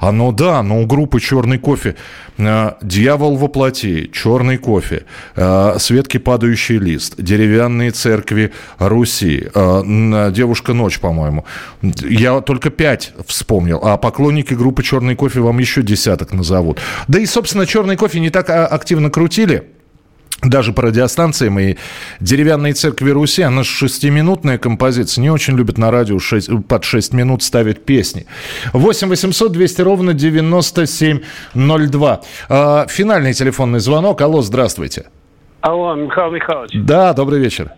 Оно 0.00 0.32
да, 0.32 0.62
но 0.62 0.80
у 0.80 0.86
группы 0.86 1.20
«Черный 1.20 1.58
кофе» 1.58 1.94
э, 2.38 2.72
«Дьявол 2.80 3.36
во 3.36 3.48
плоти», 3.48 4.10
«Черный 4.10 4.56
кофе», 4.56 5.04
э, 5.36 5.76
«Светки 5.78 6.16
падающий 6.16 6.78
лист», 6.78 7.16
«Деревянные 7.18 7.90
церкви 7.90 8.50
Руси», 8.78 9.48
э, 9.54 10.30
«Девушка 10.32 10.72
ночь», 10.72 11.00
по-моему. 11.00 11.44
Я 11.82 12.40
только 12.40 12.70
пять 12.70 13.12
вспомнил, 13.26 13.78
а 13.84 13.98
поклонники 13.98 14.54
группы 14.54 14.82
«Черный 14.82 15.16
кофе» 15.16 15.40
вам 15.40 15.58
еще 15.58 15.82
десяток 15.82 16.32
назовут. 16.32 16.80
Да 17.06 17.20
и, 17.20 17.26
собственно, 17.26 17.66
«Черный 17.66 17.98
кофе» 17.98 18.20
не 18.20 18.30
так 18.30 18.48
а, 18.48 18.66
активно 18.66 19.10
крутили– 19.10 19.64
даже 20.42 20.72
по 20.72 20.82
радиостанциям 20.82 21.58
и 21.58 21.76
деревянные 22.20 22.74
церкви 22.74 23.10
Руси, 23.10 23.42
она 23.42 23.64
шестиминутная 23.64 24.58
композиция, 24.58 25.22
не 25.22 25.30
очень 25.30 25.56
любят 25.56 25.78
на 25.78 25.90
радио 25.90 26.18
6, 26.18 26.66
под 26.66 26.84
6 26.84 27.12
минут 27.12 27.42
ставить 27.42 27.84
песни. 27.84 28.26
8 28.72 29.08
800 29.08 29.52
200 29.52 29.82
ровно 29.82 30.14
9702. 30.14 32.20
А, 32.48 32.86
финальный 32.88 33.34
телефонный 33.34 33.80
звонок. 33.80 34.20
Алло, 34.20 34.42
здравствуйте. 34.42 35.06
Алло, 35.60 35.94
Михаил 35.94 36.30
Михайлович. 36.30 36.70
Да, 36.74 37.12
добрый 37.12 37.38
вечер. 37.38 37.72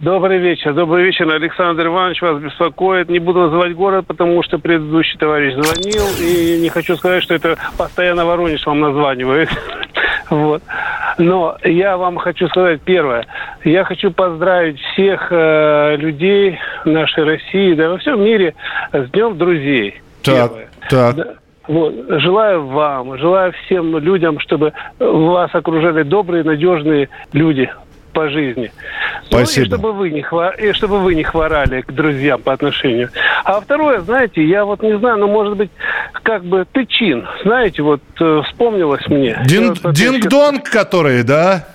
Добрый 0.00 0.38
вечер. 0.38 0.74
Добрый 0.74 1.04
вечер. 1.04 1.26
Александр 1.30 1.86
Иванович 1.86 2.20
вас 2.20 2.38
беспокоит. 2.38 3.08
Не 3.08 3.18
буду 3.18 3.40
называть 3.40 3.74
город, 3.74 4.04
потому 4.06 4.42
что 4.42 4.58
предыдущий 4.58 5.18
товарищ 5.18 5.54
звонил. 5.54 6.04
И 6.20 6.60
не 6.60 6.68
хочу 6.68 6.96
сказать, 6.96 7.22
что 7.22 7.34
это 7.34 7.56
постоянно 7.78 8.26
Воронеж 8.26 8.64
вам 8.66 8.80
названивает. 8.80 9.48
Вот. 10.28 10.60
Но 11.18 11.56
я 11.62 11.96
вам 11.96 12.16
хочу 12.16 12.48
сказать 12.48 12.80
первое. 12.82 13.24
Я 13.62 13.84
хочу 13.84 14.10
поздравить 14.10 14.76
всех 14.80 15.28
э, 15.30 15.94
людей 15.98 16.58
нашей 16.84 17.22
России, 17.22 17.74
да 17.74 17.90
во 17.90 17.98
всем 17.98 18.24
мире 18.24 18.56
с 18.92 19.08
Днем 19.10 19.38
друзей. 19.38 20.02
Так, 20.24 20.50
первое. 20.50 20.68
так. 20.90 21.14
Да. 21.14 21.34
Вот. 21.68 21.94
Желаю 22.20 22.66
вам, 22.66 23.16
желаю 23.18 23.52
всем 23.52 23.96
людям, 23.98 24.40
чтобы 24.40 24.72
вас 24.98 25.54
окружали 25.54 26.02
добрые, 26.02 26.42
надежные 26.42 27.08
люди 27.32 27.70
по 28.16 28.30
жизни. 28.30 28.72
Спасибо. 29.26 29.60
Ну, 29.60 29.66
и 29.66 29.68
чтобы 29.68 29.92
вы 29.92 30.10
не 30.10 30.22
хвор... 30.22 30.54
и 30.54 30.72
чтобы 30.72 31.00
вы 31.00 31.14
не 31.14 31.22
хворали 31.22 31.82
к 31.82 31.92
друзьям 31.92 32.40
по 32.40 32.54
отношению. 32.54 33.10
А 33.44 33.60
второе, 33.60 34.00
знаете, 34.00 34.42
я 34.42 34.64
вот 34.64 34.82
не 34.82 34.98
знаю, 34.98 35.18
но 35.18 35.28
может 35.28 35.54
быть 35.54 35.70
как 36.22 36.42
бы 36.42 36.64
тычин. 36.72 37.26
Знаете, 37.44 37.82
вот 37.82 38.00
э, 38.18 38.42
вспомнилось 38.46 39.06
мне. 39.08 39.38
Дин- 39.44 39.74
вот 39.82 39.92
Динг-донг, 39.94 40.62
которые, 40.62 41.24
да? 41.24 41.66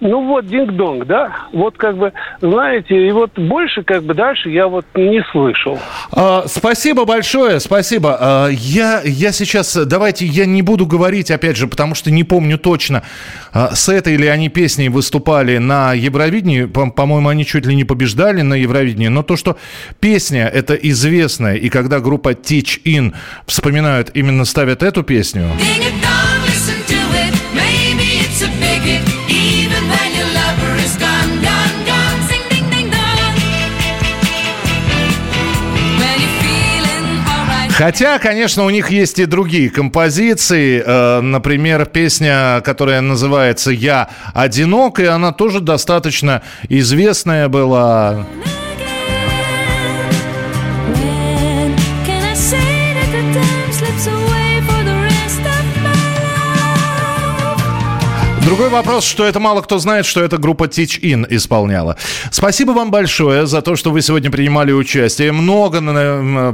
Ну 0.00 0.26
вот, 0.26 0.46
динг-донг, 0.46 1.06
да? 1.06 1.46
Вот 1.52 1.76
как 1.76 1.96
бы, 1.96 2.12
знаете, 2.40 3.06
и 3.06 3.12
вот 3.12 3.38
больше 3.38 3.84
как 3.84 4.02
бы 4.02 4.14
дальше 4.14 4.50
я 4.50 4.66
вот 4.66 4.84
не 4.94 5.22
слышал. 5.30 5.78
А, 6.12 6.44
спасибо 6.46 7.04
большое, 7.04 7.60
спасибо. 7.60 8.16
А, 8.20 8.48
я, 8.48 9.00
я 9.04 9.30
сейчас, 9.30 9.76
давайте, 9.86 10.26
я 10.26 10.46
не 10.46 10.62
буду 10.62 10.86
говорить, 10.86 11.30
опять 11.30 11.56
же, 11.56 11.68
потому 11.68 11.94
что 11.94 12.10
не 12.10 12.24
помню 12.24 12.58
точно, 12.58 13.04
а, 13.52 13.74
с 13.74 13.88
этой 13.88 14.16
ли 14.16 14.26
они 14.26 14.48
песней 14.48 14.88
выступали 14.88 15.58
на 15.58 15.92
Евровидении. 15.92 16.64
По- 16.64 16.90
По-моему, 16.90 17.28
они 17.28 17.46
чуть 17.46 17.66
ли 17.66 17.74
не 17.76 17.84
побеждали 17.84 18.42
на 18.42 18.54
Евровидении. 18.54 19.08
Но 19.08 19.22
то, 19.22 19.36
что 19.36 19.56
песня 20.00 20.48
это 20.48 20.74
известная, 20.74 21.54
и 21.54 21.68
когда 21.68 22.00
группа 22.00 22.32
Teach 22.32 22.82
In 22.84 23.14
вспоминают, 23.46 24.10
именно 24.14 24.44
ставят 24.44 24.82
эту 24.82 25.04
песню... 25.04 25.42
Listen 25.42 26.39
Хотя, 37.80 38.18
конечно, 38.18 38.66
у 38.66 38.70
них 38.70 38.90
есть 38.90 39.18
и 39.20 39.24
другие 39.24 39.70
композиции. 39.70 40.82
Э, 40.84 41.22
Например, 41.22 41.86
песня, 41.86 42.60
которая 42.62 43.00
называется 43.00 43.70
«Я 43.70 44.10
одинок», 44.34 45.00
и 45.00 45.06
она 45.06 45.32
тоже 45.32 45.60
достаточно 45.60 46.42
известная 46.68 47.48
была. 47.48 48.26
Другой 58.60 58.76
вопрос, 58.76 59.06
что 59.06 59.24
это 59.24 59.40
мало 59.40 59.62
кто 59.62 59.78
знает, 59.78 60.04
что 60.04 60.22
эта 60.22 60.36
группа 60.36 60.64
Teach 60.64 61.00
In 61.00 61.26
исполняла. 61.30 61.96
Спасибо 62.30 62.72
вам 62.72 62.90
большое 62.90 63.46
за 63.46 63.62
то, 63.62 63.74
что 63.74 63.90
вы 63.90 64.02
сегодня 64.02 64.30
принимали 64.30 64.70
участие. 64.70 65.32
Много 65.32 65.80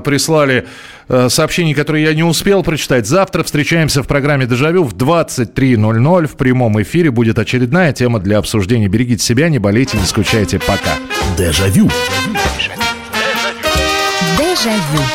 прислали 0.05 0.69
э, 1.09 1.29
сообщений, 1.29 1.75
которые 1.75 2.05
я 2.05 2.15
не 2.15 2.23
успел 2.23 2.63
прочитать. 2.63 3.09
Завтра 3.09 3.43
встречаемся 3.43 4.05
в 4.05 4.07
программе 4.07 4.47
«Дежавю» 4.47 4.85
в 4.85 4.95
23.00. 4.95 6.27
В 6.29 6.37
прямом 6.37 6.81
эфире 6.81 7.11
будет 7.11 7.41
очередная 7.41 7.93
тема 7.93 8.21
для 8.21 8.39
обсуждения. 8.39 8.87
Берегите 8.87 9.25
себя, 9.25 9.49
не 9.49 9.59
болейте, 9.59 9.99
не 9.99 10.07
скучайте. 10.07 10.61
Пока. 10.61 10.95
Дежавю. 11.37 11.91
Дежавю. 14.39 15.06